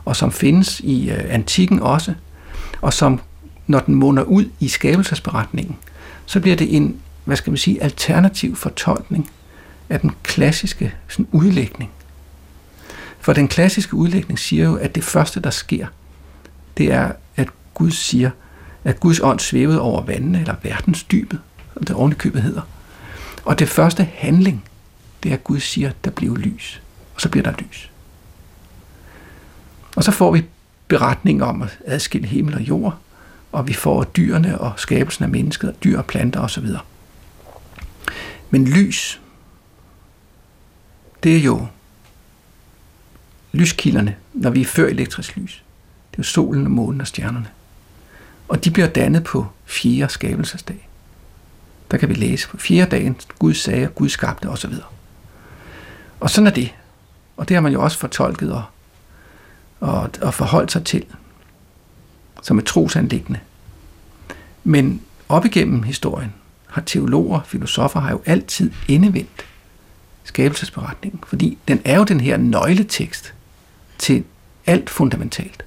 [0.05, 2.15] og som findes i øh, antikken også,
[2.81, 3.21] og som,
[3.67, 5.77] når den munder ud i skabelsesberetningen,
[6.27, 9.31] så bliver det en, hvad skal man sige, alternativ fortolkning
[9.89, 11.91] af den klassiske sådan, udlægning.
[13.21, 15.87] For den klassiske udlægning siger jo, at det første, der sker,
[16.77, 18.31] det er, at Gud siger,
[18.85, 21.41] at Guds ånd svævede over vandene, eller verdensdybet,
[21.75, 22.63] som det ovenikøbet hedder,
[23.45, 24.65] og det første handling,
[25.23, 26.83] det er, at Gud siger, der bliver lys.
[27.15, 27.91] Og så bliver der lys.
[29.97, 30.45] Og så får vi
[30.89, 32.99] beretninger om at adskille himmel og jord,
[33.53, 36.67] og vi får dyrene og skabelsen af mennesket, dyr og planter osv.
[38.51, 39.21] Men lys,
[41.23, 41.67] det er jo
[43.53, 45.65] lyskilderne, når vi er før elektrisk lys.
[46.11, 47.49] Det er jo solen og månen og stjernerne.
[48.49, 50.89] Og de bliver dannet på fjerde skabelsesdag.
[51.91, 54.73] Der kan vi læse på fjerde dagen, Gud sagde, Gud skabte osv.
[56.21, 56.75] Og sådan er det.
[57.37, 58.63] Og det har man jo også fortolket og,
[59.81, 61.05] og, og forholdt sig til
[62.43, 63.41] som et trosanlæggende.
[64.65, 66.33] Men op igennem historien
[66.67, 69.45] har teologer, filosofer har jo altid indevendt
[70.25, 73.35] skabelsesberetningen, fordi den er jo den her nøgletekst
[74.01, 74.25] til
[74.67, 75.65] alt fundamentalt.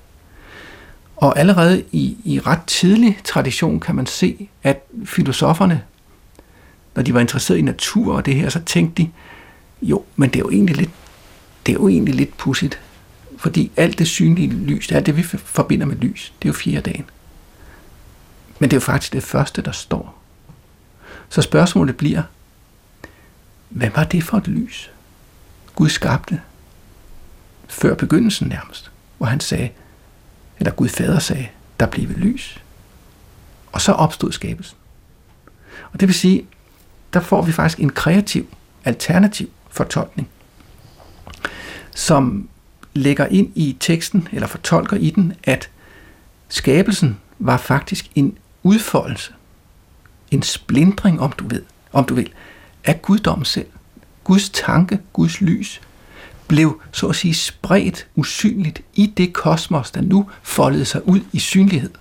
[1.15, 5.83] Og allerede i, i ret tidlig tradition kan man se, at filosoferne
[6.95, 9.09] når de var interesseret i natur og det her, så tænkte de,
[9.81, 10.89] jo, men det er jo egentlig lidt,
[11.65, 12.79] det er jo egentlig lidt pudsigt.
[13.37, 16.91] Fordi alt det synlige lys, alt det vi forbinder med lys, det er jo fjerde
[16.91, 17.05] dagen.
[18.59, 20.21] Men det er jo faktisk det første, der står.
[21.29, 22.23] Så spørgsmålet bliver,
[23.69, 24.91] hvad var det for et lys?
[25.75, 26.41] Gud skabte
[27.67, 29.69] før begyndelsen nærmest, hvor han sagde,
[30.59, 31.47] eller Gud fader sagde,
[31.79, 32.63] der blev lys.
[33.71, 34.77] Og så opstod skabelsen.
[35.93, 36.45] Og det vil sige,
[37.13, 38.47] der får vi faktisk en kreativ,
[38.85, 40.29] alternativ fortolkning,
[41.95, 42.49] som
[42.93, 45.69] lægger ind i teksten, eller fortolker i den, at
[46.49, 49.33] skabelsen var faktisk en udfoldelse,
[50.31, 52.33] en splindring, om du ved, om du vil,
[52.83, 53.67] af guddommen selv.
[54.23, 55.81] Guds tanke, Guds lys,
[56.47, 61.39] blev så at sige spredt usynligt i det kosmos, der nu foldede sig ud i
[61.39, 61.91] synlighed.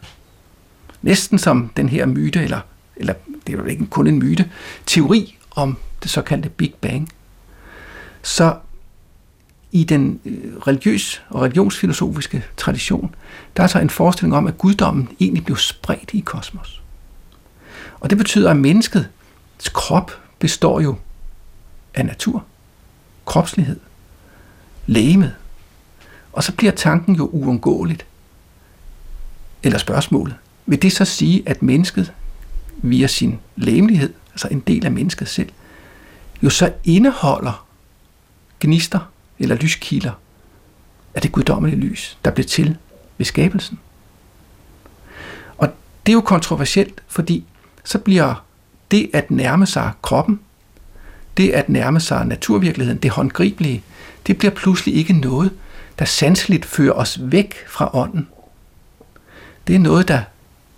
[1.02, 2.60] Næsten som den her myte, eller
[2.96, 3.14] eller
[3.46, 4.50] det er jo ikke kun en myte,
[4.86, 7.08] teori om det såkaldte Big Bang.
[8.22, 8.56] Så
[9.72, 13.14] i den øh, religiøs og religionsfilosofiske tradition,
[13.56, 16.82] der er så en forestilling om, at guddommen egentlig blev spredt i kosmos.
[18.00, 20.96] Og det betyder, at menneskets krop består jo
[21.94, 22.44] af natur,
[23.24, 23.80] kropslighed,
[24.86, 25.34] lægemet.
[26.32, 28.06] Og så bliver tanken jo uundgåeligt.
[29.62, 30.34] Eller spørgsmålet.
[30.66, 32.12] Vil det så sige, at mennesket
[32.76, 35.48] via sin læmelighed, altså en del af mennesket selv,
[36.42, 37.66] jo så indeholder
[38.60, 40.12] gnister eller lyskilder
[41.14, 42.76] af det guddommelige lys, der blev til
[43.18, 43.78] ved skabelsen.
[45.58, 45.68] Og
[46.06, 47.44] det er jo kontroversielt, fordi
[47.84, 48.44] så bliver
[48.90, 50.40] det at nærme sig kroppen,
[51.36, 53.82] det at nærme sig naturvirkeligheden, det håndgribelige,
[54.26, 55.50] det bliver pludselig ikke noget,
[55.98, 58.28] der sanseligt fører os væk fra ånden.
[59.66, 60.20] Det er noget, der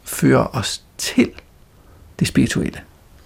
[0.04, 1.30] fører os til
[2.18, 2.80] det spirituelle,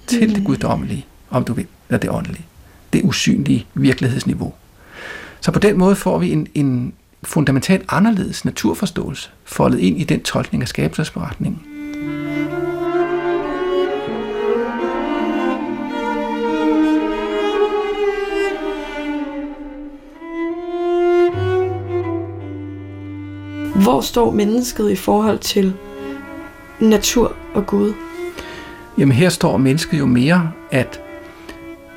[0.07, 0.45] til det mm.
[0.45, 2.47] guddommelige, om du vil, eller det åndelige,
[2.93, 4.55] det usynlige virkelighedsniveau.
[5.41, 10.23] Så på den måde får vi en, en fundamentalt anderledes naturforståelse foldet ind i den
[10.23, 11.78] tolkning af skabelsesberetningen.
[23.89, 25.75] Hvor står mennesket i forhold til
[26.81, 27.93] natur og Gud?
[28.99, 31.01] Jamen her står mennesket jo mere, at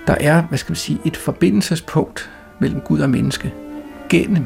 [0.07, 3.53] der er, hvad skal man sige, et forbindelsespunkt mellem Gud og menneske
[4.09, 4.45] gennem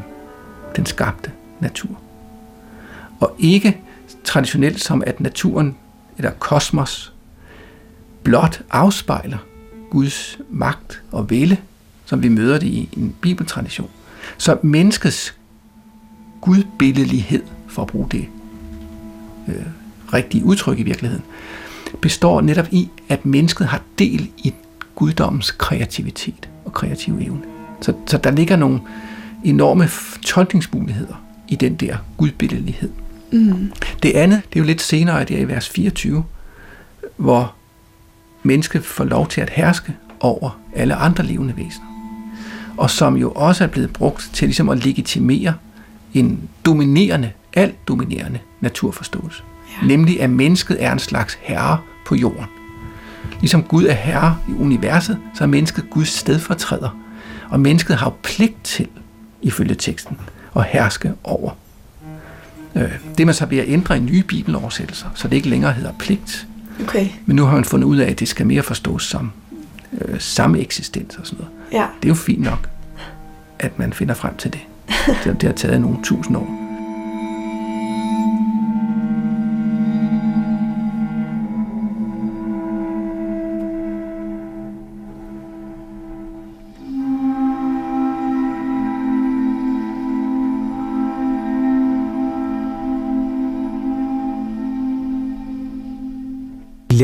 [0.76, 1.90] den skabte natur.
[3.20, 3.78] Og ikke
[4.24, 5.78] traditionelt som at naturen
[6.18, 7.14] eller kosmos
[8.24, 9.38] blot afspejler
[9.90, 11.58] Guds magt og vælde,
[12.06, 13.90] som vi møder det i en bibeltradition.
[14.38, 15.36] Så menneskets
[16.46, 18.26] gudbilledelighed, for at bruge det
[19.48, 19.66] øh,
[20.14, 21.24] rigtige udtryk i virkeligheden,
[22.02, 24.54] består netop i, at mennesket har del i
[24.96, 27.42] guddommens kreativitet og kreative evne.
[27.82, 28.80] Så, så der ligger nogle
[29.44, 29.90] enorme
[30.26, 32.90] tolkningsmuligheder i den der gudbilledelighed.
[33.32, 33.72] Mm.
[34.04, 36.24] Det andet, det er jo lidt senere, det er i vers 24,
[37.18, 37.54] hvor
[38.44, 41.86] mennesket får lov til at herske over alle andre levende væsener.
[42.78, 45.54] Og som jo også er blevet brugt til ligesom at legitimere
[46.20, 49.44] en dominerende, alt dominerende naturforståelse.
[49.82, 49.88] Ja.
[49.88, 52.46] Nemlig at mennesket er en slags herre på jorden.
[53.40, 57.00] Ligesom Gud er herre i universet, så er mennesket Guds stedfortræder.
[57.50, 58.88] Og mennesket har jo pligt til,
[59.42, 60.18] ifølge teksten,
[60.56, 61.52] at herske over.
[62.76, 65.94] Øh, det man så ved at ændre i nye bibeloversættelser, så det ikke længere hedder
[66.00, 66.48] pligt.
[66.84, 67.08] Okay.
[67.26, 69.32] Men nu har man fundet ud af, at det skal mere forstås som
[70.02, 71.82] øh, samme eksistens og sådan noget.
[71.84, 71.88] Ja.
[72.02, 72.70] Det er jo fint nok,
[73.60, 74.62] at man finder frem til det.
[75.24, 76.66] Det, det har taget nogle tusind år.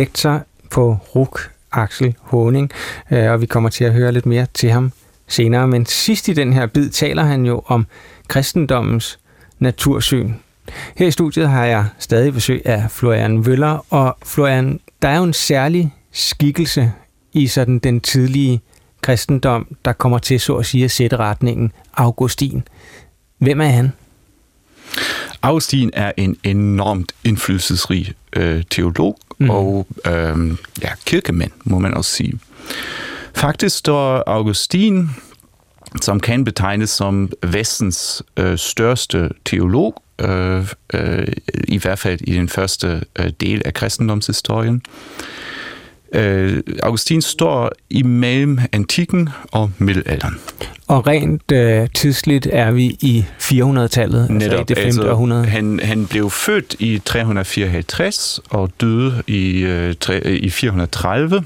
[0.01, 0.41] lektor
[0.71, 2.71] på RUK, Axel Honing,
[3.11, 4.91] øh, og vi kommer til at høre lidt mere til ham
[5.31, 5.67] senere.
[5.67, 7.85] Men sidst i den her bid taler han jo om
[8.27, 9.19] kristendommens
[9.59, 10.33] natursyn.
[10.95, 15.23] Her i studiet har jeg stadig besøg af Florian Vøller, og Florian, der er jo
[15.23, 16.91] en særlig skikkelse
[17.33, 18.61] i sådan den tidlige
[19.01, 22.63] kristendom, der kommer til så at sige at sætte retningen, Augustin.
[23.37, 23.91] Hvem er han?
[25.41, 29.49] Augustin er en enormt indflydelsesrig øh, teolog mm.
[29.49, 32.39] og øh, ja, kirkemand, må man også sige.
[33.33, 35.09] Faktisk står Augustin,
[36.01, 41.27] som kan betegnes som vestens øh, største teolog, øh, øh,
[41.67, 44.81] i hvert fald i den første øh, del af kristendomshistorien.
[46.15, 50.39] Øh, Augustin står imellem antikken og middelalderen.
[50.87, 54.85] Og rent øh, tidsligt er vi i 400-tallet, Netop, altså i det 5.
[54.85, 55.45] altså, århundrede.
[55.45, 61.43] Han, han blev født i 354 og døde i, øh, tre, i 430.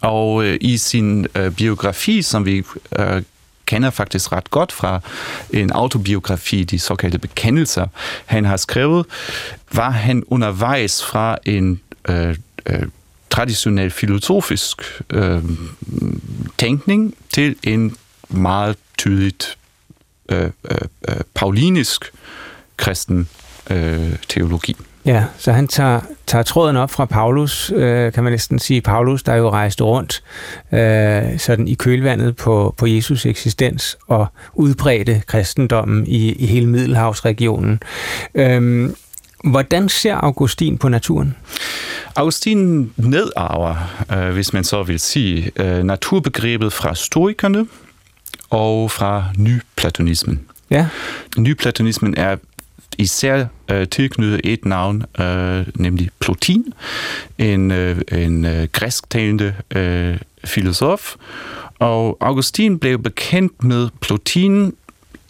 [0.00, 2.62] Og øh, i sin øh, biografi, som vi
[2.98, 3.22] øh,
[3.66, 5.00] kender faktisk ret godt fra
[5.50, 7.86] en autobiografi, de såkaldte bekendelser,
[8.26, 9.06] han har skrevet,
[9.72, 12.82] var han undervejs fra en øh, øh,
[13.30, 15.42] traditionel filosofisk øh,
[16.58, 17.96] tænkning til en
[18.28, 19.58] meget tydeligt
[20.28, 22.12] øh, øh, øh paulinisk
[22.76, 23.28] kristen
[23.70, 24.76] øh, teologi.
[25.04, 28.80] Ja, så han tager, tager tråden op fra Paulus, øh, kan man næsten sige.
[28.80, 30.22] Paulus, der jo rejste rundt
[30.72, 37.82] øh, sådan i kølvandet på, på Jesus eksistens og udbredte kristendommen i, i hele Middelhavsregionen.
[38.34, 38.90] Øh,
[39.44, 41.36] hvordan ser Augustin på naturen?
[42.16, 43.74] Augustin nedarver,
[44.12, 47.66] øh, hvis man så vil sige, øh, naturbegrebet fra stoikerne
[48.50, 50.40] og fra nyplatonismen.
[50.70, 50.86] Ja.
[51.38, 52.36] Nyplatonismen er
[52.98, 56.72] især øh, tilknyttet et navn, øh, nemlig Plotin,
[57.38, 61.16] en, øh, en øh, græsktalende øh, filosof,
[61.78, 64.74] og Augustin blev bekendt med Plotin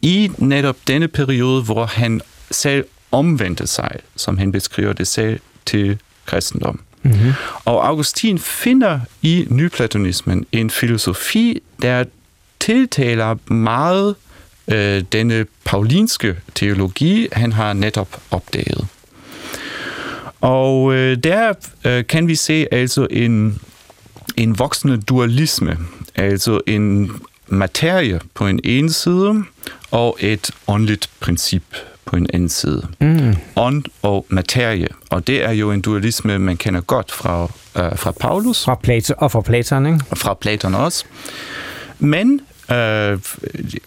[0.02, 2.20] i netop denne periode, hvor han
[2.50, 6.80] selv omvendte sig, som han beskriver det selv, til kristendom.
[7.02, 7.32] Mm-hmm.
[7.64, 12.04] Og Augustin finder i nyplatonismen en filosofi, der
[12.60, 14.29] tiltaler meget øh,
[15.12, 18.86] denne paulinske teologi, han har netop opdaget.
[20.40, 21.52] Og øh, der
[21.84, 23.60] øh, kan vi se altså en,
[24.36, 25.78] en voksende dualisme,
[26.16, 27.12] altså en
[27.48, 29.44] materie på en ene side
[29.90, 31.62] og et åndeligt princip
[32.04, 32.86] på en anden side.
[33.00, 33.36] Mm.
[33.56, 37.42] Ånd og materie, og det er jo en dualisme, man kender godt fra,
[37.76, 38.64] øh, fra Paulus.
[38.64, 40.00] Fra Platon, og fra Platon, ikke?
[40.10, 41.04] Og fra Platon også.
[41.98, 42.40] Men
[42.72, 43.18] øh,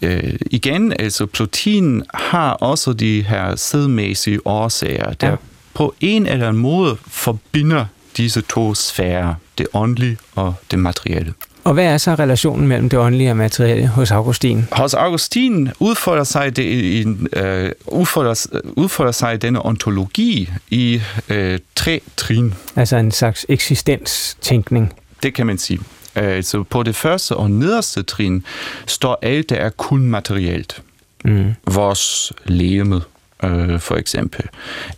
[0.02, 5.36] øh, igen, altså Plotin har også de her sædmæssige årsager, der ja.
[5.74, 11.34] på en eller anden måde forbinder disse to sfærer, det åndelige og det materielle.
[11.64, 14.64] Og hvad er så relationen mellem det åndelige og materielle hos Augustin?
[14.72, 21.36] Hos Augustin udfolder sig, det i, uh, udfolder, udfolder sig denne ontologi i uh,
[21.76, 22.54] tre trin.
[22.76, 24.92] Altså en slags eksistenstænkning.
[25.22, 25.80] Det kan man sige.
[26.14, 28.44] Altså på det første og nederste trin
[28.86, 30.82] står alt, der er kun materielt.
[31.24, 31.54] Mm.
[31.66, 32.96] Vores leme,
[33.42, 34.44] uh, for eksempel,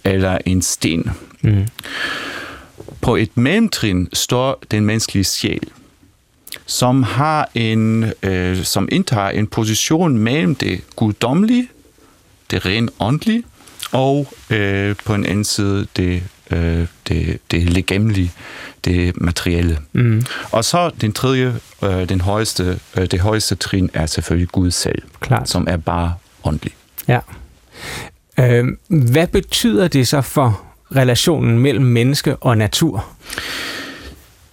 [0.04, 1.10] eller en sten.
[1.40, 1.66] Mm.
[3.00, 5.70] På et mellemtrin står den menneskelige sjæl
[6.66, 11.68] som har en, øh, som indtager en position mellem det guddommelige,
[12.50, 13.42] det rent åndelige,
[13.92, 18.32] og øh, på en anden side det, øh, det, det legemlige,
[18.86, 19.78] det materielle.
[19.92, 20.24] Mm.
[20.52, 25.02] Og så den tredje, øh, den højeste, øh, det højeste trin er selvfølgelig Gud selv,
[25.20, 25.48] Klart.
[25.48, 26.72] som er bare åndelig.
[27.08, 27.18] Ja.
[28.40, 30.62] Øh, hvad betyder det så for
[30.96, 33.06] relationen mellem menneske og natur?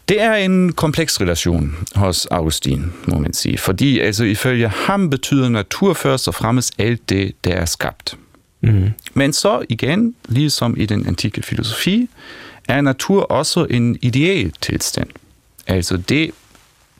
[0.09, 3.57] Det er en kompleks relation hos Augustin, må man sige.
[3.57, 8.17] Fordi altså, ifølge ham betyder natur først og fremmest alt det, der er skabt.
[8.61, 8.89] Mm.
[9.13, 12.09] Men så igen, ligesom i den antikke filosofi,
[12.69, 15.09] er natur også en ideel tilstand.
[15.67, 16.31] Altså det,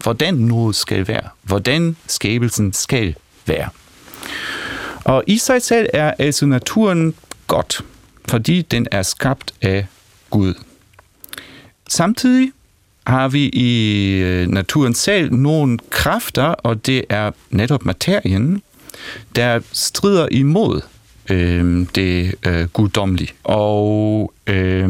[0.04, 1.30] hvordan noget skal være.
[1.42, 3.70] Hvordan skabelsen skal være.
[5.04, 7.16] Og i sig selv er altså naturen
[7.48, 7.82] godt,
[8.30, 9.86] fordi den er skabt af
[10.30, 10.54] Gud.
[11.90, 12.52] Samtidig
[13.08, 18.62] har vi i øh, naturen selv nogle kræfter, og det er netop materien,
[19.36, 20.82] der strider imod
[21.30, 23.34] øh, det øh, guddommelige.
[23.44, 24.90] Og øh,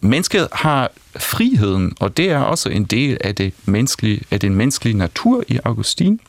[0.00, 4.98] mennesket har friheden, og det er også en del af, det menneskelige, af den menneskelige
[4.98, 6.20] natur i Augustin.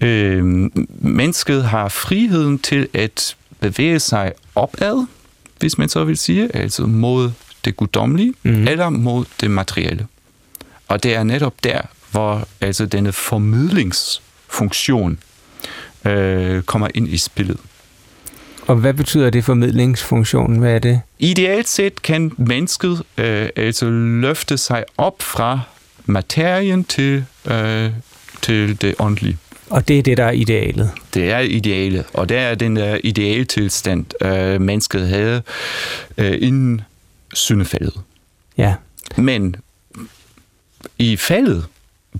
[0.00, 5.06] Øh, mennesket har friheden til at bevæge sig opad,
[5.58, 7.30] hvis man så vil sige, altså mod
[7.64, 8.68] det guddommelige mm.
[8.68, 10.06] eller mod det materielle.
[10.88, 15.18] Og det er netop der, hvor altså denne formidlingsfunktion
[16.06, 17.58] øh, kommer ind i spillet.
[18.66, 20.58] Og hvad betyder det formidlingsfunktion?
[20.58, 21.00] Hvad er det?
[21.18, 25.60] Ideelt set kan mennesket øh, altså løfte sig op fra
[26.06, 27.90] materien til, øh,
[28.42, 29.38] til det åndelige.
[29.70, 30.90] Og det er det, der er idealet?
[31.14, 35.42] Det er idealet, og det er den der idealtilstand, øh, mennesket havde
[36.18, 36.80] øh, inden
[37.34, 37.94] syndefaldet.
[38.56, 38.74] Ja.
[39.16, 39.56] Men
[40.98, 41.66] i faldet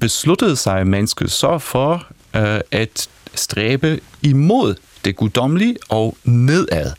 [0.01, 6.93] besluttede sig mennesket så for øh, at stræbe imod det guddommelige og nedad,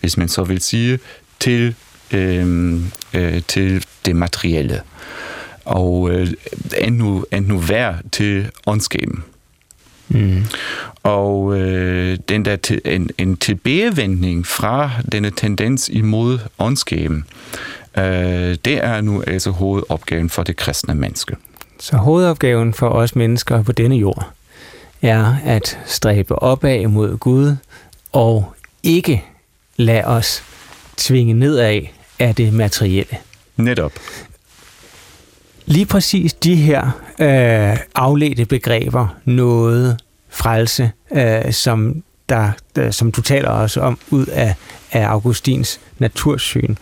[0.00, 0.98] hvis man så vil sige,
[1.40, 1.74] til,
[2.12, 2.74] øh,
[3.14, 4.80] øh, til det materielle.
[5.64, 6.28] Og øh,
[6.78, 9.24] endnu, endnu værd til åndskaben.
[10.08, 10.44] Mm.
[11.02, 17.24] Og øh, den der til, en, en tilbagevendning fra denne tendens imod åndskaben,
[17.98, 21.36] øh, det er nu altså hovedopgaven for det kristne menneske.
[21.78, 24.32] Så hovedopgaven for os mennesker på denne jord
[25.02, 27.56] er at stræbe opad mod Gud
[28.12, 29.24] og ikke
[29.76, 30.42] lade os
[30.96, 31.80] tvinge nedad
[32.18, 33.16] af det materielle.
[33.56, 33.92] Netop.
[35.66, 40.00] Lige præcis de her øh, afledte begreber, noget,
[40.30, 44.54] frelse, øh, som, der, der, som du taler også om ud af,
[44.92, 46.74] af Augustins natursyn,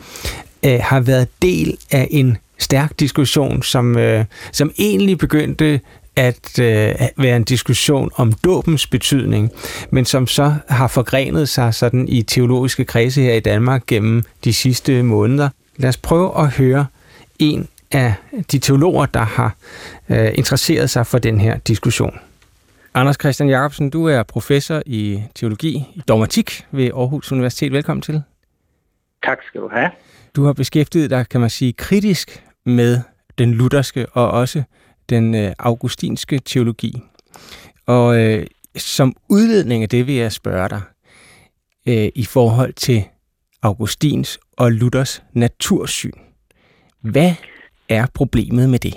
[0.64, 5.80] øh, har været del af en stærk diskussion, som, øh, som egentlig begyndte
[6.18, 9.50] at øh, være en diskussion om dåbens betydning,
[9.90, 14.52] men som så har forgrenet sig sådan i teologiske kredse her i Danmark gennem de
[14.52, 15.48] sidste måneder.
[15.76, 16.86] Lad os prøve at høre
[17.38, 18.14] en af
[18.52, 19.56] de teologer, der har
[20.08, 22.18] øh, interesseret sig for den her diskussion.
[22.94, 27.72] Anders Christian Jacobsen, du er professor i teologi i dogmatik ved Aarhus Universitet.
[27.72, 28.22] Velkommen til.
[29.24, 29.90] Tak skal du have.
[30.36, 33.00] Du har beskæftiget dig, kan man sige, kritisk med
[33.38, 34.62] den lutherske og også
[35.10, 36.92] den øh, augustinske teologi.
[37.86, 38.46] Og øh,
[38.76, 40.82] som udledning af det vil jeg spørge dig
[41.88, 43.02] øh, i forhold til
[43.62, 46.18] Augustins og Luthers natursyn.
[47.00, 47.32] Hvad
[47.88, 48.94] er problemet med det?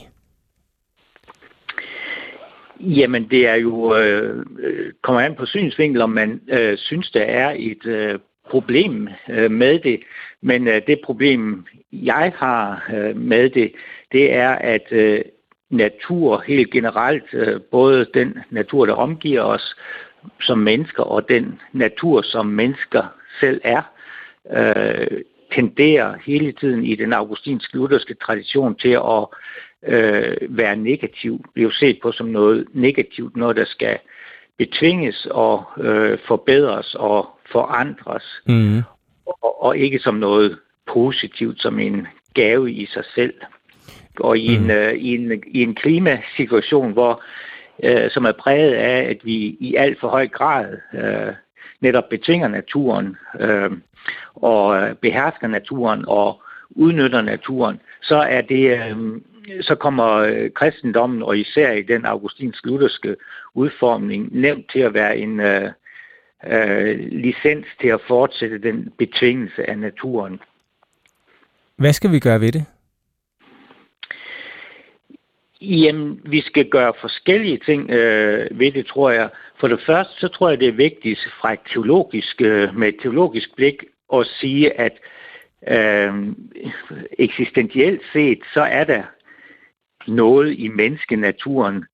[2.80, 7.22] Jamen, det er jo øh, øh kommer an på synsvinkel, om man øh, synes, der
[7.22, 10.00] er et øh, problem øh, med det.
[10.42, 13.72] Men øh, det problem, jeg har øh, med det,
[14.12, 15.22] det er, at øh,
[15.72, 19.76] natur helt generelt, øh, både den natur, der omgiver os
[20.42, 23.04] som mennesker, og den natur, som mennesker
[23.40, 23.82] selv er,
[24.52, 29.28] øh, tenderer hele tiden i den augustinsk-lutherske tradition til at
[29.88, 33.98] øh, være negativ, blive set på som noget negativt, noget der skal
[34.58, 38.78] betvinges og øh, forbedres og forandres, mm.
[39.26, 40.58] og, og ikke som noget
[40.94, 43.34] positivt, som en gave i sig selv.
[44.20, 44.70] Og i en, mm.
[44.70, 47.24] øh, i en, i en klimasituation, hvor
[47.84, 51.34] øh, som er præget af, at vi i alt for høj grad øh,
[51.82, 53.72] netop betvinger naturen øh,
[54.36, 59.22] og behersker naturen og udnytter naturen, så er det øh,
[59.62, 63.16] så kommer øh, kristendommen, og især i den augustinsk-lutherske
[63.54, 65.70] udformning, nemt til at være en øh,
[66.48, 70.40] øh, licens til at fortsætte den betvingelse af naturen.
[71.76, 72.66] Hvad skal vi gøre ved det?
[75.62, 79.30] Jamen, vi skal gøre forskellige ting øh, ved det, tror jeg.
[79.60, 82.96] For det første, så tror jeg, det er vigtigt fra et teologisk, øh, med et
[83.02, 83.84] teologisk blik
[84.14, 84.94] at sige, at
[85.68, 86.14] øh,
[87.20, 89.04] eksistentielt set, så er der
[90.08, 91.86] noget i menneskenaturen,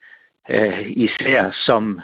[0.50, 2.02] øh, især som,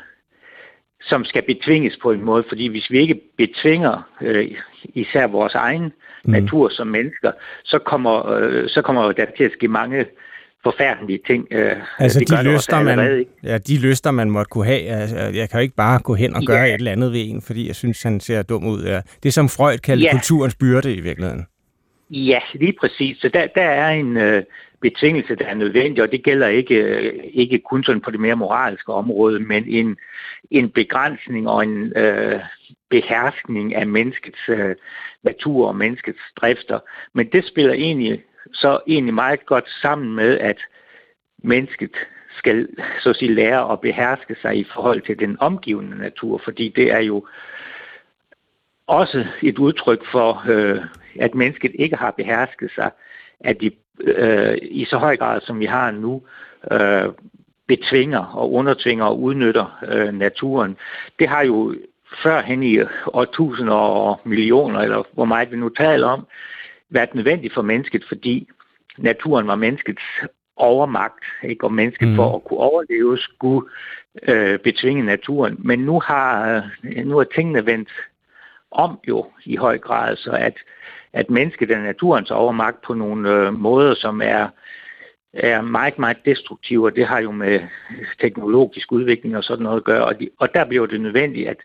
[1.02, 2.44] som skal betvinges på en måde.
[2.48, 4.52] Fordi hvis vi ikke betvinger øh,
[4.84, 5.84] især vores egen
[6.24, 6.32] mm.
[6.32, 7.32] natur som mennesker,
[7.64, 10.06] så kommer, øh, så kommer der til at ske mange
[10.64, 11.48] forfærdelige ting.
[11.52, 14.82] Øh, altså det de lyster, man, ja, de lyster, man måtte kunne have.
[14.82, 16.66] Altså, jeg kan jo ikke bare gå hen og gøre ja.
[16.66, 18.84] et eller andet ved en, fordi jeg synes, han ser dum ud.
[18.84, 19.02] Ja.
[19.24, 20.12] Det er som Freud kaldte ja.
[20.12, 21.46] kulturens byrde i virkeligheden.
[22.10, 23.18] Ja, lige præcis.
[23.18, 24.44] Så der, der er en øh,
[24.82, 28.36] betingelse, der er nødvendig, og det gælder ikke, øh, ikke kun sådan på det mere
[28.36, 29.98] moralske område, men en,
[30.52, 32.40] en begrænsning og en øh,
[32.90, 34.76] beherskning af menneskets øh,
[35.24, 36.80] natur og menneskets drifter.
[37.14, 38.24] Men det spiller egentlig
[38.54, 40.58] så egentlig meget godt sammen med, at
[41.44, 41.92] mennesket
[42.38, 42.68] skal
[43.04, 46.92] så at sige, lære at beherske sig i forhold til den omgivende natur, fordi det
[46.92, 47.26] er jo
[48.88, 50.82] også et udtryk for, øh,
[51.20, 52.92] at mennesket ikke har behersket sig,
[53.40, 56.22] at vi øh, i så høj grad, som vi har nu,
[56.72, 57.14] øh,
[57.68, 60.78] betvinger og undertvinger og udnytter øh, naturen.
[61.20, 61.76] Det har jo
[62.24, 62.80] førhen i
[63.14, 66.28] årtusinder og millioner, eller hvor meget vi nu taler om,
[66.94, 68.48] været nødvendigt for mennesket, fordi
[68.98, 70.04] naturen var menneskets
[70.56, 71.64] overmagt, ikke?
[71.64, 72.16] og mennesket mm.
[72.16, 73.70] for at kunne overleve skulle
[74.28, 75.56] øh, betvinge naturen.
[75.60, 77.90] Men nu har, øh, nu er tingene vendt
[78.72, 80.58] om jo i høj grad, så at,
[81.14, 84.48] at mennesket er naturens overmagt på nogle øh, måder, som er,
[85.34, 87.60] er meget, meget destruktive, og det har jo med
[88.22, 90.06] teknologisk udvikling og sådan noget at gøre.
[90.06, 91.58] Og, de, og der bliver det nødvendigt, at,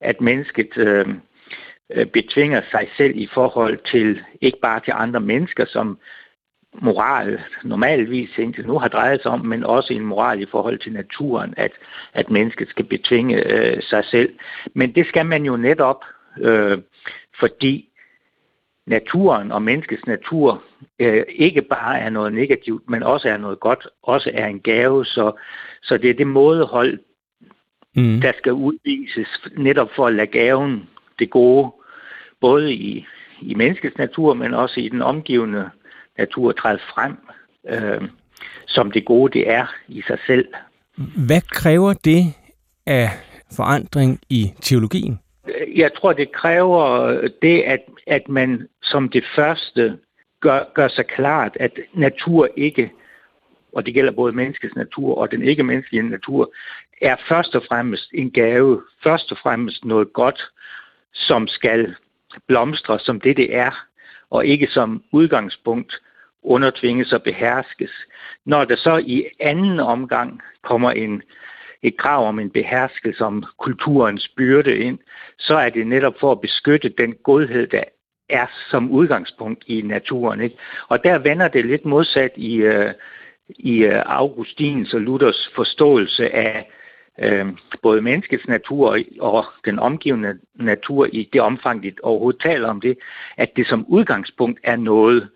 [0.00, 1.06] at mennesket øh,
[2.12, 5.98] betvinger sig selv i forhold til, ikke bare til andre mennesker, som
[6.72, 10.92] moral normalvis indtil nu har drejet sig om, men også en moral i forhold til
[10.92, 11.72] naturen, at,
[12.14, 14.32] at mennesket skal betvinge øh, sig selv.
[14.74, 16.04] Men det skal man jo netop,
[16.40, 16.78] øh,
[17.40, 17.88] fordi
[18.86, 20.62] naturen og menneskets natur
[20.98, 25.04] øh, ikke bare er noget negativt, men også er noget godt, også er en gave.
[25.04, 25.32] Så,
[25.82, 26.98] så det er det mådehold,
[27.96, 28.20] mm.
[28.20, 31.72] der skal udvises netop for at lade gaven, det gode,
[32.40, 33.06] både i,
[33.42, 35.70] i menneskets natur, men også i den omgivende
[36.18, 37.16] natur træde frem,
[37.68, 38.08] øh,
[38.66, 40.48] som det gode det er i sig selv.
[41.26, 42.34] Hvad kræver det
[42.86, 43.08] af
[43.56, 45.18] forandring i teologien?
[45.76, 49.98] Jeg tror, det kræver det, at, at man som det første
[50.40, 52.90] gør, gør sig klart, at natur ikke,
[53.72, 56.52] og det gælder både menneskets natur og den ikke-menneskelige natur,
[57.02, 60.42] er først og fremmest en gave, først og fremmest noget godt,
[61.12, 61.94] som skal
[62.46, 63.86] blomstre som det, det er,
[64.30, 66.00] og ikke som udgangspunkt
[66.42, 67.90] undertvinges og beherskes.
[68.44, 71.22] Når der så i anden omgang kommer en,
[71.82, 74.98] et krav om en beherskelse om kulturens byrde ind,
[75.38, 77.84] så er det netop for at beskytte den godhed, der
[78.28, 80.40] er som udgangspunkt i naturen.
[80.40, 80.56] Ikke?
[80.88, 82.92] Og der vender det lidt modsat i, øh,
[83.48, 86.70] i øh, Augustins og Luthers forståelse af
[87.18, 87.46] øh,
[87.82, 92.98] både menneskets natur og den omgivende natur i det omfang, de overhovedet taler om det,
[93.36, 95.28] at det som udgangspunkt er noget,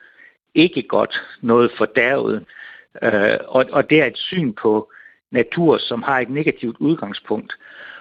[0.55, 2.45] ikke godt, noget fordærvet,
[3.03, 4.91] Øh, og, og det er et syn på
[5.31, 7.53] natur, som har et negativt udgangspunkt.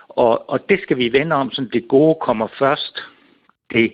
[0.08, 3.04] Og, og det skal vi vende om, så det gode kommer først.
[3.74, 3.94] Det,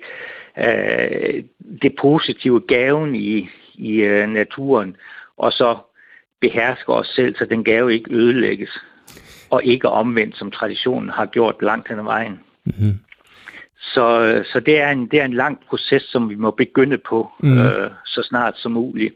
[0.57, 1.43] øh,
[1.81, 4.97] det positive gaven i, i øh, naturen,
[5.37, 5.77] og så
[6.41, 8.79] behersker os selv, så den gave ikke ødelægges,
[9.49, 12.39] og ikke omvendt, som traditionen har gjort langt hen ad vejen.
[12.65, 12.99] Mm-hmm.
[13.79, 17.31] Så, så det, er en, det er en lang proces, som vi må begynde på
[17.39, 17.57] mm.
[17.57, 19.13] øh, så snart som muligt.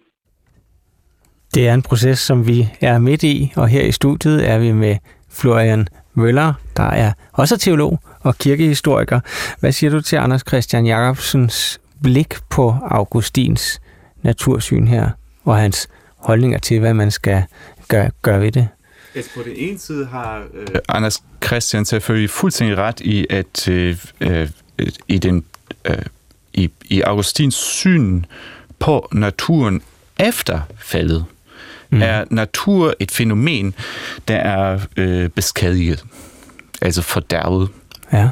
[1.55, 4.71] Det er en proces, som vi er midt i, og her i studiet er vi
[4.71, 4.97] med
[5.31, 9.19] Florian Møller, der er også teolog og kirkehistoriker.
[9.59, 13.81] Hvad siger du til Anders Christian Jacobsens blik på Augustins
[14.21, 15.09] natursyn her,
[15.45, 17.43] og hans holdninger til, hvad man skal
[17.87, 18.67] gøre, gøre ved det?
[19.15, 23.97] Altså på den ene side har øh, Anders Christian selvfølgelig fuldstændig ret i, at øh,
[24.21, 24.49] øh,
[25.07, 25.45] i, den,
[25.85, 25.95] øh,
[26.53, 28.23] i, i Augustins syn
[28.79, 29.81] på naturen
[30.19, 31.25] efter faldet,
[31.89, 32.01] mm.
[32.01, 33.75] er natur et fænomen,
[34.27, 36.05] der er øh, beskadiget,
[36.81, 37.69] altså fordærvet.
[38.13, 38.29] Ja.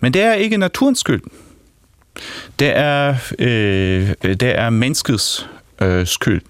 [0.00, 1.22] Men det er ikke naturens skyld.
[2.58, 5.48] Det er, øh, det er menneskets
[5.82, 6.42] øh, skyld.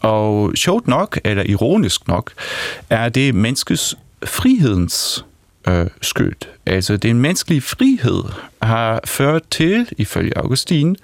[0.00, 2.32] Og sjovt nok, eller ironisk nok,
[2.90, 5.24] er det menneskets frihedens
[5.68, 6.36] øh, skyld.
[6.66, 8.22] Altså den menneskelige frihed
[8.62, 10.96] har ført til, ifølge Augustin,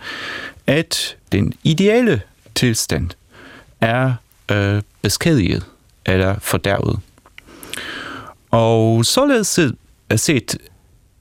[0.67, 2.21] at den ideelle
[2.55, 3.11] tilstand
[3.81, 4.15] er
[4.51, 5.67] øh, beskadiget
[6.07, 7.01] eller fordærvet.
[8.51, 9.61] Og således
[10.17, 10.57] set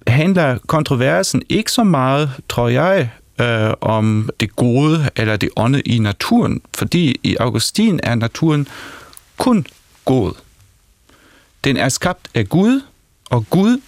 [0.08, 3.10] handler kontroversen ikke så meget, tror jeg,
[3.42, 8.68] øh, om det gode eller det ånde i naturen, fordi i Augustin er naturen
[9.38, 9.66] kun
[10.06, 10.34] god.
[11.64, 12.82] Den er skabt af Gud,
[13.30, 13.82] og Gud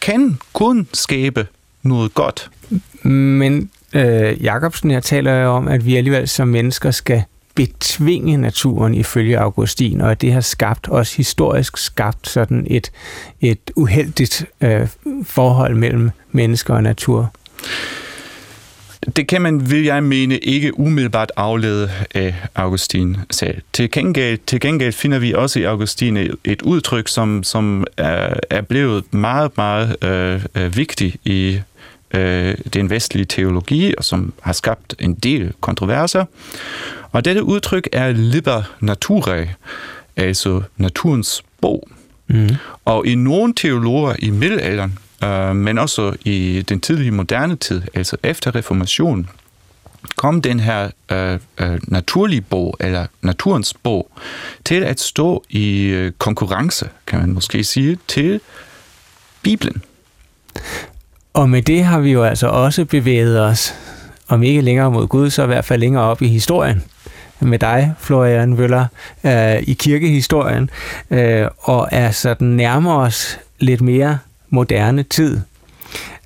[0.00, 1.46] kan kun skabe
[1.82, 2.50] noget godt.
[3.02, 7.22] Men øh, Jacobsen jeg taler jo om, at vi alligevel som mennesker skal
[7.54, 12.92] betvinge naturen ifølge Augustin, og at det har skabt, også historisk skabt, sådan et,
[13.40, 14.88] et uheldigt øh,
[15.24, 17.32] forhold mellem mennesker og natur.
[19.16, 23.62] Det kan man, vil jeg mene, ikke umiddelbart aflede af Augustin selv.
[23.72, 28.60] Til gengæld, til gengæld finder vi også i Augustin et udtryk, som, som er, er
[28.60, 31.60] blevet meget, meget øh, øh vigtigt i
[32.14, 36.24] øh, den vestlige teologi, og som har skabt en del kontroverser.
[37.12, 39.54] Og dette udtryk er liber naturae,
[40.16, 41.88] altså naturens bog.
[42.26, 42.48] Mm.
[42.84, 48.16] Og i nogle teologer i middelalderen, øh, men også i den tidlige moderne tid, altså
[48.22, 49.28] efter reformationen,
[50.16, 54.10] kom den her øh, øh, naturlige bog, eller naturens bog,
[54.64, 58.40] til at stå i øh, konkurrence, kan man måske sige, til
[59.42, 59.82] Bibelen.
[61.34, 63.74] Og med det har vi jo altså også bevæget os,
[64.28, 66.82] om ikke længere mod Gud, så i hvert fald længere op i historien
[67.40, 68.86] med dig, Florian Vøller,
[69.24, 70.70] øh, i kirkehistorien,
[71.10, 74.18] øh, og altså er sådan nærmere os lidt mere
[74.50, 75.40] moderne tid.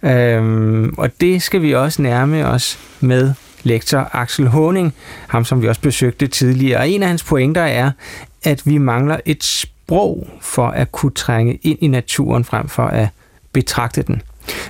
[0.03, 4.95] Øhm, og det skal vi også nærme os med lektor Axel Honing,
[5.29, 6.79] ham som vi også besøgte tidligere.
[6.81, 7.91] Og en af hans pointer er,
[8.45, 13.09] at vi mangler et sprog for at kunne trænge ind i naturen frem for at
[13.53, 14.23] betragte den.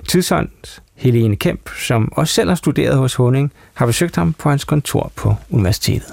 [0.09, 0.49] Tidsånd
[0.95, 5.13] Helene Kemp, som også selv har studeret hos Honing, har besøgt ham på hans kontor
[5.17, 6.13] på universitetet.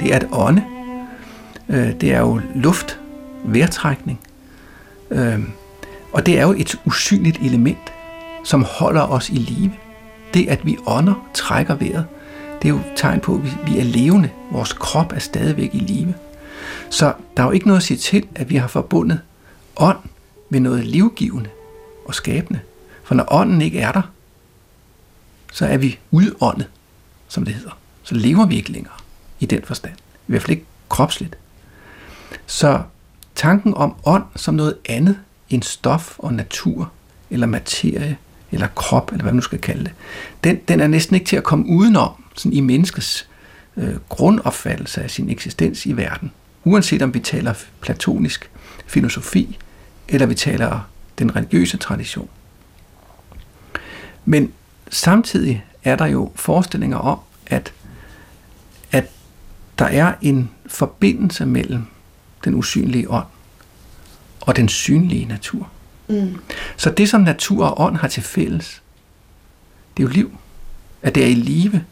[0.00, 0.62] Det er at ånde.
[1.68, 2.98] Øh, det er jo luft,
[3.44, 4.20] vejrtrækning.
[5.10, 5.40] Øh,
[6.12, 7.92] og det er jo et usynligt element,
[8.44, 9.72] som holder os i live.
[10.34, 12.06] Det, at vi ånder, trækker vejret,
[12.62, 14.30] det er jo et tegn på, at vi er levende.
[14.50, 16.14] Vores krop er stadigvæk i live.
[16.90, 19.20] Så der er jo ikke noget at sige til, at vi har forbundet
[19.76, 19.98] ånd
[20.48, 21.50] med noget livgivende
[22.04, 22.60] og skabende.
[23.04, 24.02] For når ånden ikke er der,
[25.52, 26.68] så er vi udåndet,
[27.28, 27.78] som det hedder.
[28.02, 28.94] Så lever vi ikke længere
[29.40, 29.94] i den forstand.
[29.94, 31.38] I hvert fald ikke kropsligt.
[32.46, 32.82] Så
[33.34, 35.18] tanken om ånd som noget andet
[35.54, 36.92] end stof og natur,
[37.30, 38.16] eller materie,
[38.52, 39.92] eller krop, eller hvad man nu skal kalde det,
[40.44, 43.28] den, den er næsten ikke til at komme udenom sådan i menneskets
[43.76, 46.32] øh, grundopfattelse af sin eksistens i verden.
[46.64, 48.50] Uanset om vi taler platonisk
[48.86, 49.58] filosofi,
[50.08, 50.88] eller vi taler
[51.18, 52.28] den religiøse tradition.
[54.24, 54.52] Men
[54.90, 57.72] samtidig er der jo forestillinger om, at
[59.82, 61.86] der er en forbindelse mellem
[62.44, 63.26] den usynlige ånd
[64.46, 65.70] og den synlige natur.
[66.08, 66.38] Mm.
[66.76, 68.82] Så det, som natur og ånd har til fælles,
[69.96, 70.38] det er jo liv.
[71.02, 71.84] At det er i live.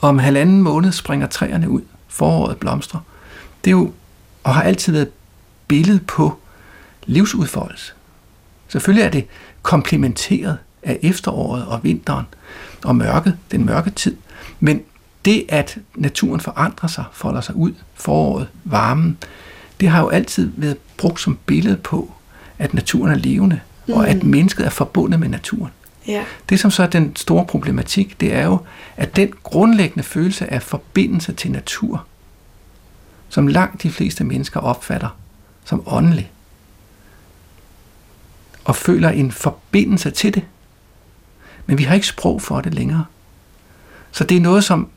[0.00, 1.82] Om halvanden måned springer træerne ud.
[2.08, 3.00] Foråret blomstrer.
[3.64, 3.92] Det er jo,
[4.44, 5.10] og har altid været
[5.68, 6.38] billede på
[7.06, 7.92] livsudfoldelse.
[8.68, 9.26] Selvfølgelig er det
[9.62, 12.26] komplementeret af efteråret og vinteren
[12.84, 14.16] og mørket, den mørke tid.
[14.60, 14.82] Men
[15.24, 19.18] det, at naturen forandrer sig, folder sig ud, foråret, varmen,
[19.80, 22.12] det har jo altid været brugt som billede på,
[22.58, 23.94] at naturen er levende, mm.
[23.94, 25.72] og at mennesket er forbundet med naturen.
[26.06, 26.24] Ja.
[26.48, 28.58] Det, som så er den store problematik, det er jo,
[28.96, 32.06] at den grundlæggende følelse af forbindelse til natur,
[33.28, 35.08] som langt de fleste mennesker opfatter
[35.64, 36.30] som åndelig,
[38.64, 40.42] og føler en forbindelse til det.
[41.66, 43.04] Men vi har ikke sprog for det længere.
[44.12, 44.88] Så det er noget, som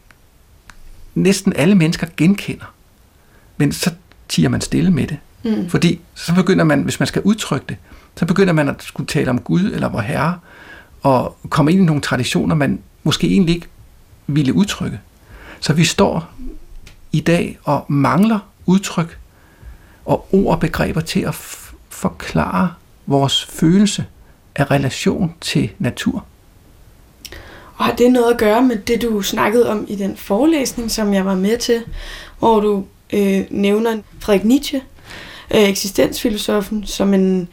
[1.15, 2.73] næsten alle mennesker genkender.
[3.57, 3.93] Men så
[4.29, 5.17] tiger man stille med det.
[5.43, 5.69] Mm.
[5.69, 7.77] Fordi så begynder man, hvis man skal udtrykke det,
[8.15, 10.39] så begynder man at skulle tale om Gud eller vor Herre,
[11.01, 13.67] og komme ind i nogle traditioner, man måske egentlig ikke
[14.27, 14.99] ville udtrykke.
[15.59, 16.31] Så vi står
[17.11, 19.17] i dag og mangler udtryk
[20.05, 21.35] og ord og begreber til at
[21.89, 22.73] forklare
[23.05, 24.05] vores følelse
[24.55, 26.25] af relation til natur.
[27.75, 31.13] Og har det noget at gøre med det, du snakkede om i den forelæsning, som
[31.13, 31.83] jeg var med til,
[32.39, 34.81] hvor du øh, nævner Frederik Nietzsche,
[35.51, 37.47] øh, eksistensfilosofen, som en,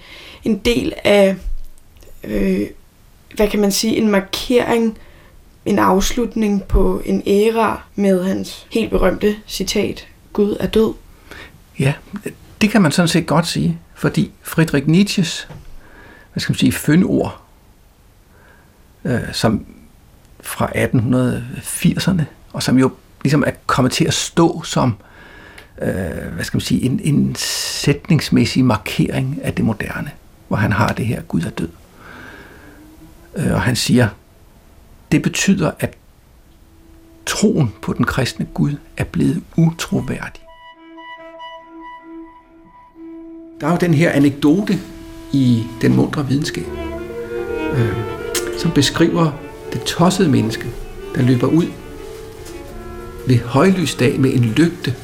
[0.44, 1.36] en del af,
[2.24, 2.66] øh,
[3.36, 4.98] hvad kan man sige, en markering,
[5.64, 10.94] en afslutning på en æra med hans helt berømte citat, Gud er død.
[11.78, 11.94] Ja,
[12.60, 15.48] det kan man sådan set godt sige, fordi Friedrich Nietzsches,
[16.32, 17.40] hvad skal man sige, fyndord,
[19.04, 19.66] øh, som
[20.40, 22.22] fra 1880'erne,
[22.52, 22.90] og som jo
[23.22, 24.94] ligesom er kommet til at stå som
[25.82, 30.10] øh, hvad skal man sige, en, en sætningsmæssig markering af det moderne,
[30.48, 31.68] hvor han har det her, Gud er død.
[33.36, 34.08] Øh, og han siger,
[35.12, 35.96] det betyder, at
[37.26, 40.42] troen på den kristne Gud er blevet utroværdig.
[43.60, 44.78] Der er jo den her anekdote
[45.32, 46.66] i Den mundre videnskab,
[47.72, 47.96] øh,
[48.58, 49.32] som beskriver
[49.72, 50.66] det tossede menneske,
[51.14, 51.66] der løber ud
[53.26, 54.94] ved højlysdag med en lygte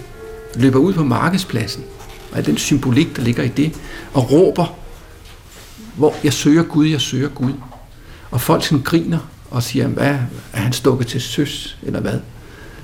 [0.56, 1.84] løber ud på markedspladsen,
[2.32, 3.72] og al den symbolik, der ligger i det,
[4.14, 4.74] og råber,
[5.96, 7.52] hvor jeg søger Gud, jeg søger Gud.
[8.30, 9.18] Og folk sådan griner
[9.50, 10.16] og siger, hvad,
[10.52, 12.18] er han stukket til søs, eller hvad?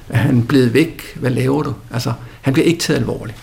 [0.08, 1.02] Er han blevet væk?
[1.16, 1.74] Hvad laver du?
[1.90, 3.38] Altså, han bliver ikke taget alvorligt.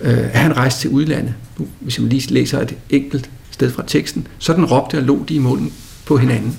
[0.00, 1.34] Øh, er han rejst til udlandet?
[1.58, 5.24] Nu, hvis man lige læser et enkelt sted fra teksten, så den råbte og lå
[5.28, 5.72] de i munden
[6.06, 6.58] på hinanden.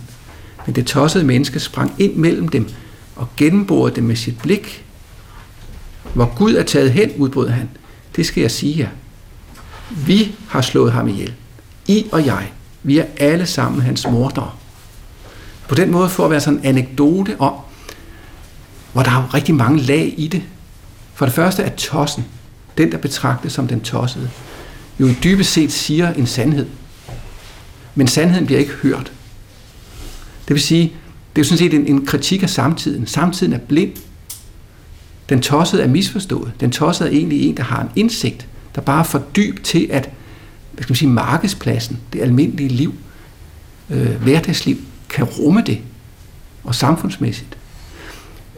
[0.66, 2.70] Men det tossede menneske sprang ind mellem dem
[3.16, 4.86] og gennemborede dem med sit blik,
[6.14, 7.70] hvor Gud er taget hen, udbrød han.
[8.16, 8.90] Det skal jeg sige jer.
[10.06, 11.34] Vi har slået ham ihjel.
[11.88, 12.52] I og jeg.
[12.84, 14.52] Vi er alle sammen hans mordere.
[15.68, 17.54] På den måde får vi altså en anekdote om,
[18.94, 20.44] hvor der er jo rigtig mange lag i det.
[21.14, 22.26] For det første er tossen,
[22.78, 24.30] den der betragtes som den tossede,
[25.00, 26.68] jo dybest set siger en sandhed.
[27.96, 29.12] Men sandheden bliver ikke hørt.
[30.48, 30.84] Det vil sige,
[31.36, 33.08] det er jo sådan set en, en kritik af samtiden.
[33.08, 33.92] Samtiden er blind
[35.30, 36.52] den tossede er misforstået.
[36.60, 39.88] Den tossede er egentlig en, der har en indsigt, der bare er for dyb til,
[39.92, 40.10] at
[40.72, 42.94] hvad skal man sige, markedspladsen, det almindelige liv,
[43.90, 44.78] øh, hverdagsliv,
[45.10, 45.80] kan rumme det,
[46.64, 47.58] og samfundsmæssigt.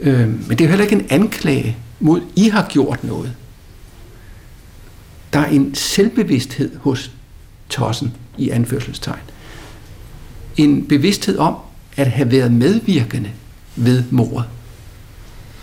[0.01, 3.33] Øh, men det er jo heller ikke en anklage mod, I har gjort noget.
[5.33, 7.11] Der er en selvbevidsthed hos
[7.69, 9.21] tossen i anførselstegn.
[10.57, 11.55] En bevidsthed om
[11.97, 13.29] at have været medvirkende
[13.75, 14.45] ved mordet.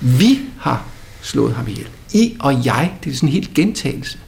[0.01, 0.87] Vi har
[1.23, 1.89] slået ham ihjel.
[2.13, 4.19] I og jeg, det er sådan en helt gentagelse.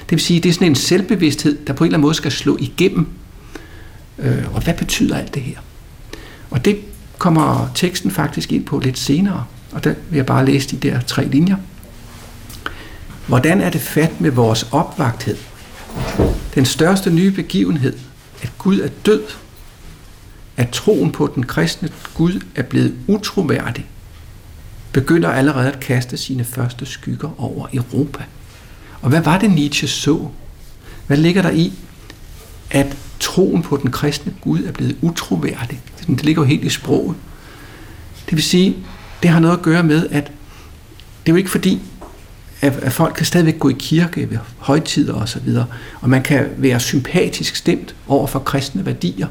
[0.00, 2.32] Det vil sige, det er sådan en selvbevidsthed, der på en eller anden måde skal
[2.32, 3.08] slå igennem.
[4.18, 5.58] Øh, og hvad betyder alt det her?
[6.50, 6.78] Og det
[7.18, 11.00] kommer teksten faktisk ind på lidt senere, og der vil jeg bare læse de der
[11.00, 11.56] tre linjer.
[13.26, 15.36] Hvordan er det fat med vores opvagthed?
[16.54, 17.96] Den største nye begivenhed,
[18.42, 19.22] at Gud er død,
[20.56, 23.86] at troen på den kristne Gud er blevet utroværdig,
[25.00, 28.24] begynder allerede at kaste sine første skygger over Europa.
[29.02, 30.28] Og hvad var det Nietzsche så?
[31.06, 31.72] Hvad ligger der i,
[32.70, 35.80] at troen på den kristne Gud er blevet utroværdig?
[36.06, 37.16] Det ligger jo helt i sproget.
[38.26, 38.76] Det vil sige,
[39.22, 40.24] det har noget at gøre med, at
[41.26, 41.80] det er jo ikke fordi,
[42.60, 45.66] at folk kan stadigvæk gå i kirke ved højtider og så videre,
[46.00, 49.26] og man kan være sympatisk stemt over for kristne værdier,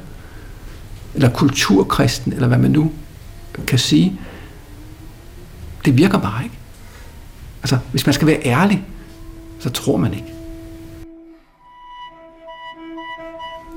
[1.15, 2.91] eller kulturkristen, eller hvad man nu
[3.67, 4.19] kan sige
[5.87, 6.55] det virker bare ikke.
[7.61, 8.83] Altså, hvis man skal være ærlig,
[9.59, 10.33] så tror man ikke.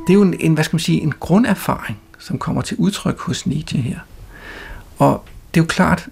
[0.07, 3.21] Det er jo en, en, hvad skal man sige, en grunderfaring, som kommer til udtryk
[3.21, 3.99] hos Nietzsche her.
[4.99, 6.09] Og det er jo klart,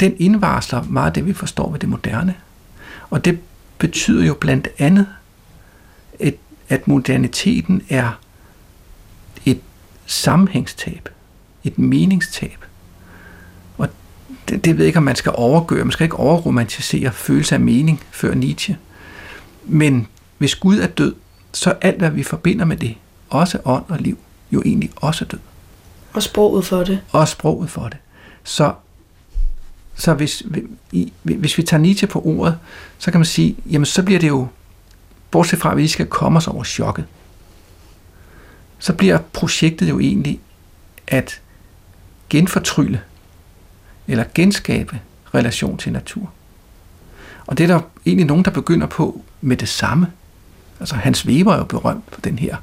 [0.00, 2.34] den indvarsler meget af det, vi forstår ved det moderne.
[3.10, 3.40] Og det
[3.78, 5.06] betyder jo blandt andet,
[6.20, 6.36] et,
[6.68, 8.20] at moderniteten er
[9.46, 9.60] et
[10.06, 11.08] sammenhængstab,
[11.64, 12.64] et meningstab
[14.48, 15.84] det, det ved jeg ikke, om man skal overgøre.
[15.84, 18.78] Man skal ikke overromantisere følelse af mening før Nietzsche.
[19.64, 20.06] Men
[20.38, 21.14] hvis Gud er død,
[21.52, 22.94] så alt, hvad vi forbinder med det,
[23.30, 24.18] også ånd og liv,
[24.52, 25.38] jo egentlig også død.
[26.12, 27.00] Og sproget for det.
[27.10, 27.98] Og sproget for det.
[28.44, 28.72] Så,
[29.94, 30.42] så hvis,
[31.22, 32.58] hvis vi tager Nietzsche på ordet,
[32.98, 34.46] så kan man sige, jamen så bliver det jo,
[35.30, 37.04] bortset fra at vi skal komme os over chokket,
[38.78, 40.40] så bliver projektet jo egentlig
[41.06, 41.40] at
[42.30, 43.00] genfortrylle
[44.08, 45.00] eller genskabe
[45.34, 46.30] relation til natur.
[47.46, 50.06] Og det er der egentlig nogen, der begynder på med det samme.
[50.80, 52.56] Altså Hans Weber er jo berømt for den her,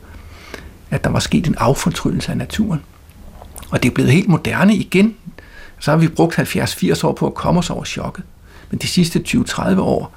[0.92, 2.82] at der var sket en affortryllelse af naturen.
[3.70, 5.16] Og det er blevet helt moderne igen.
[5.80, 8.24] Så har vi brugt 70-80 år på at komme os over chokket.
[8.70, 10.16] Men de sidste 20-30 år,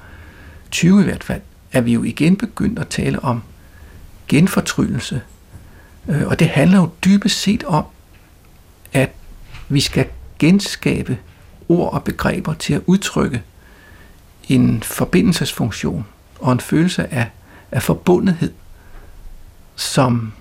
[0.71, 1.41] 20 i hvert fald,
[1.73, 3.43] er vi jo igen begyndt at tale om
[4.29, 5.21] genfortryllelse.
[6.09, 7.85] Øh, og det handler jo dybest set om,
[8.93, 9.11] at
[9.69, 10.07] vi skal
[10.39, 11.19] genskabe
[11.69, 13.43] ord og begreber til at udtrykke
[14.49, 16.07] en forbindelsesfunktion
[16.41, 17.31] og en følelse af,
[17.73, 18.53] af forbundethed,
[19.77, 20.33] som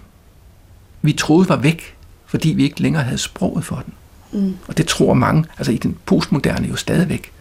[1.02, 1.96] vi troede var væk,
[2.26, 3.94] fordi vi ikke længere havde sproget for den.
[4.32, 4.58] Mm.
[4.68, 7.32] Og det tror mange, altså i den postmoderne jo stadigvæk.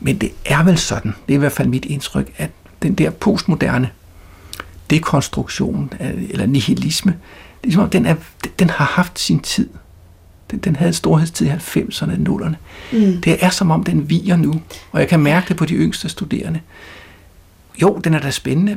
[0.00, 2.50] Men det er vel sådan, det er i hvert fald mit indtryk, at
[2.82, 3.90] den der postmoderne
[4.90, 7.16] dekonstruktion eller nihilisme,
[7.62, 8.14] det er som om, den, er,
[8.58, 9.68] den har haft sin tid.
[10.50, 12.54] Den, den havde storhedstid i 90'erne og 0'erne.
[12.92, 13.20] Mm.
[13.20, 14.60] Det er som om, den viger nu.
[14.92, 16.60] Og jeg kan mærke det på de yngste studerende.
[17.82, 18.76] Jo, den er da spændende,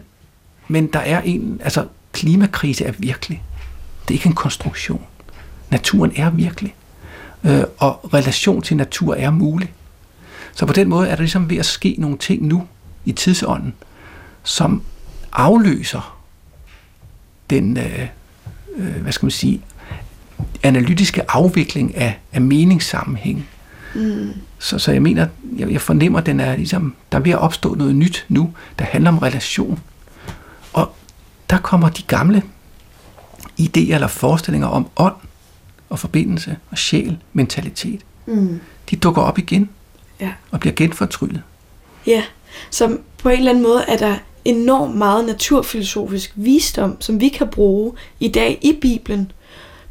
[0.68, 3.44] men der er en, altså klimakrise er virkelig.
[4.08, 5.02] Det er ikke en konstruktion.
[5.70, 6.76] Naturen er virkelig.
[7.44, 9.74] Øh, og relation til natur er mulig.
[10.54, 12.68] Så på den måde er der ligesom ved at ske nogle ting nu
[13.06, 13.74] i tidsånden,
[14.44, 14.84] som
[15.34, 16.20] afløser
[17.50, 18.08] den, øh,
[18.76, 19.62] øh, hvad skal man sige,
[20.64, 23.48] analytiske afvikling af, af meningssammenhæng.
[23.96, 24.34] Mm.
[24.60, 25.28] Så, så jeg mener,
[25.58, 28.54] jeg, jeg fornemmer, at den er ligesom, der er ved at opstå noget nyt nu,
[28.80, 29.80] der handler om relation.
[30.74, 30.96] Og
[31.50, 32.44] der kommer de gamle
[33.60, 35.16] idéer eller forestillinger om ånd
[35.89, 38.02] og forbindelse og sjæl, mentalitet.
[38.26, 38.60] Mm.
[38.89, 39.70] De dukker op igen
[40.20, 40.32] ja.
[40.52, 41.41] og bliver genfortryllet.
[42.08, 42.24] Ja,
[42.70, 44.16] så på en eller anden måde er der
[44.46, 49.32] enormt meget naturfilosofisk visdom, som vi kan bruge i dag i Bibelen,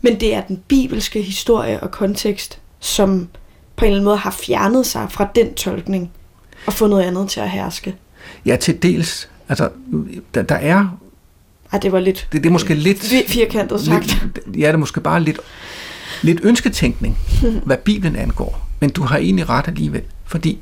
[0.02, 3.28] men det er den bibelske historie og kontekst, som
[3.76, 6.10] på en eller anden måde har fjernet sig fra den tolkning
[6.66, 7.94] og fået noget andet til at herske.
[8.46, 9.28] Ja, til dels.
[9.48, 9.70] Altså,
[10.34, 10.98] der, der er...
[11.72, 12.28] Ej, det var lidt...
[12.32, 12.98] Det, det er måske lidt...
[13.28, 14.06] Firkantet sagt.
[14.06, 15.40] Lidt, ja, det er måske bare lidt,
[16.22, 17.18] lidt ønsketænkning,
[17.66, 18.68] hvad Bibelen angår.
[18.80, 20.58] Men du har egentlig ret alligevel, fordi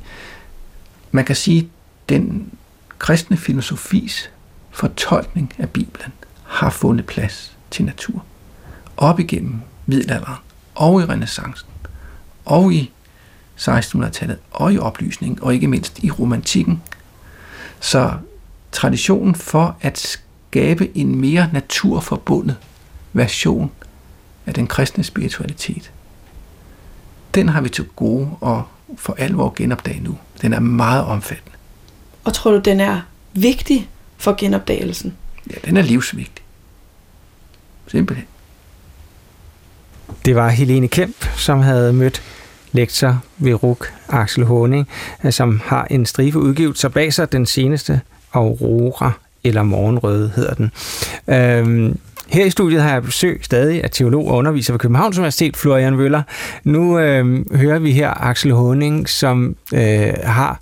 [1.10, 1.68] man kan sige,
[2.08, 2.52] den
[2.98, 4.30] kristne filosofis
[4.70, 6.12] fortolkning af Bibelen
[6.44, 8.24] har fundet plads til natur
[9.00, 10.36] op igennem middelalderen,
[10.74, 11.68] og i renaissancen,
[12.44, 12.92] og i
[13.58, 16.82] 1600-tallet, og i oplysningen, og ikke mindst i romantikken.
[17.80, 18.12] Så
[18.72, 22.56] traditionen for at skabe en mere naturforbundet
[23.12, 23.70] version
[24.46, 25.92] af den kristne spiritualitet,
[27.34, 28.62] den har vi til gode og
[28.96, 30.18] for alvor genopdage nu.
[30.42, 31.56] Den er meget omfattende.
[32.24, 33.00] Og tror du, den er
[33.32, 35.16] vigtig for genopdagelsen?
[35.50, 36.44] Ja, den er livsvigtig.
[37.86, 38.26] Simpelthen.
[40.24, 42.22] Det var Helene Kemp, som havde mødt
[42.72, 44.88] lektor ved RUK, Axel Håning,
[45.24, 48.00] øh, som har en strife udgivelser bag sig, den seneste
[48.32, 49.12] Aurora,
[49.44, 50.70] eller Morgenrøde hedder den.
[51.28, 51.98] Øhm,
[52.28, 55.98] her i studiet har jeg besøg stadig af teolog og underviser ved Københavns Universitet, Florian
[55.98, 56.22] Vøller.
[56.64, 60.60] Nu øh, hører vi her Axel Håning, som øh, har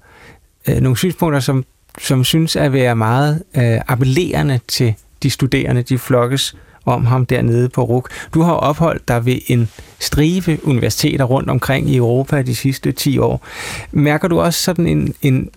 [0.68, 1.64] øh, nogle synspunkter, som,
[1.98, 6.56] som synes at være meget øh, appellerende til de studerende, de flokkes
[6.92, 8.10] om ham dernede på RUK.
[8.34, 9.68] Du har opholdt dig ved en
[9.98, 13.46] stribe universiteter rundt omkring i Europa de sidste 10 år.
[13.92, 15.50] Mærker du også sådan en, en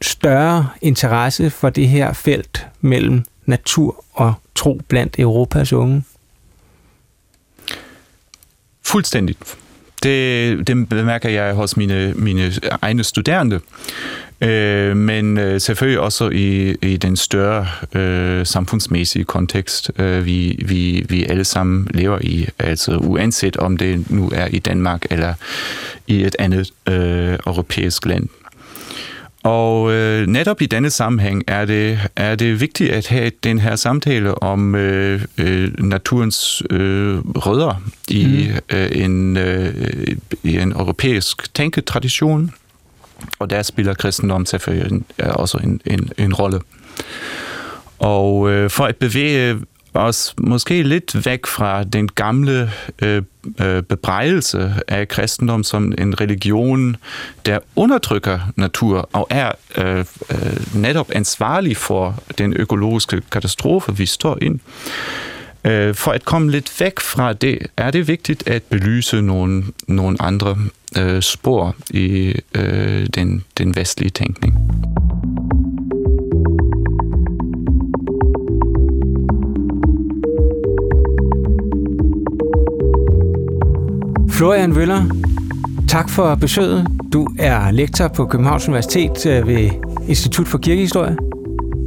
[0.00, 6.04] større interesse for det her felt mellem natur og tro blandt Europas unge?
[8.82, 9.56] Fuldstændigt.
[10.02, 12.52] Det, det bemærker jeg hos mine, mine
[12.82, 13.60] egne studerende.
[14.40, 17.66] Øh, men øh, selvfølgelig også i, i den større
[18.00, 22.48] øh, samfundsmæssige kontekst, øh, vi, vi, vi alle sammen lever i.
[22.58, 25.34] Altså uanset om det nu er i Danmark eller
[26.06, 28.28] i et andet øh, europæisk land.
[29.42, 33.76] Og øh, netop i denne sammenhæng er det, er det vigtigt at have den her
[33.76, 38.76] samtale om øh, øh, naturens øh, rødder i, mm.
[38.76, 39.74] øh, en, øh,
[40.42, 42.52] i en europæisk tænketradition.
[43.38, 46.60] Og der spiller kristendom selvfølgelig også en, en, en rolle.
[47.98, 49.56] Og øh, for at bevæge
[49.94, 53.22] os måske lidt væk fra den gamle øh,
[53.60, 56.96] øh, bebrejdelse af kristendom som en religion,
[57.46, 64.38] der undertrykker natur og er øh, øh, netop ansvarlig for den økologiske katastrofe, vi står
[64.42, 64.54] ind.
[64.54, 69.64] Øh, Øh, for at komme lidt væk fra det, er det vigtigt at belyse nogle,
[69.88, 70.56] nogle andre
[70.98, 74.54] øh, spor i øh, den, den vestlige tænkning.
[84.30, 85.04] Florian Vøller,
[85.88, 86.86] tak for besøget.
[87.12, 89.70] Du er lektor på Københavns Universitet øh, ved
[90.08, 91.16] Institut for Kirkehistorie.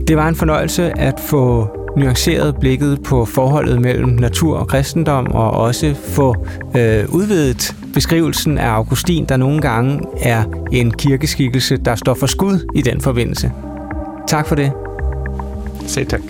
[0.07, 5.51] Det var en fornøjelse at få nuanceret blikket på forholdet mellem natur og kristendom, og
[5.51, 6.35] også få
[6.77, 12.71] øh, udvidet beskrivelsen af Augustin, der nogle gange er en kirkeskikkelse, der står for skud
[12.75, 13.51] i den forbindelse.
[14.27, 14.71] Tak for det.
[15.87, 16.21] Selv tak.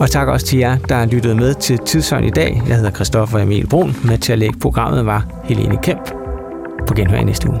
[0.00, 2.62] Og tak også til jer, der lyttede med til Tidsøjn i dag.
[2.68, 3.96] Jeg hedder Christoffer Emil Brun.
[4.04, 6.10] Med til at lægge programmet var Helene Kemp.
[6.86, 7.60] På genhør i næste uge.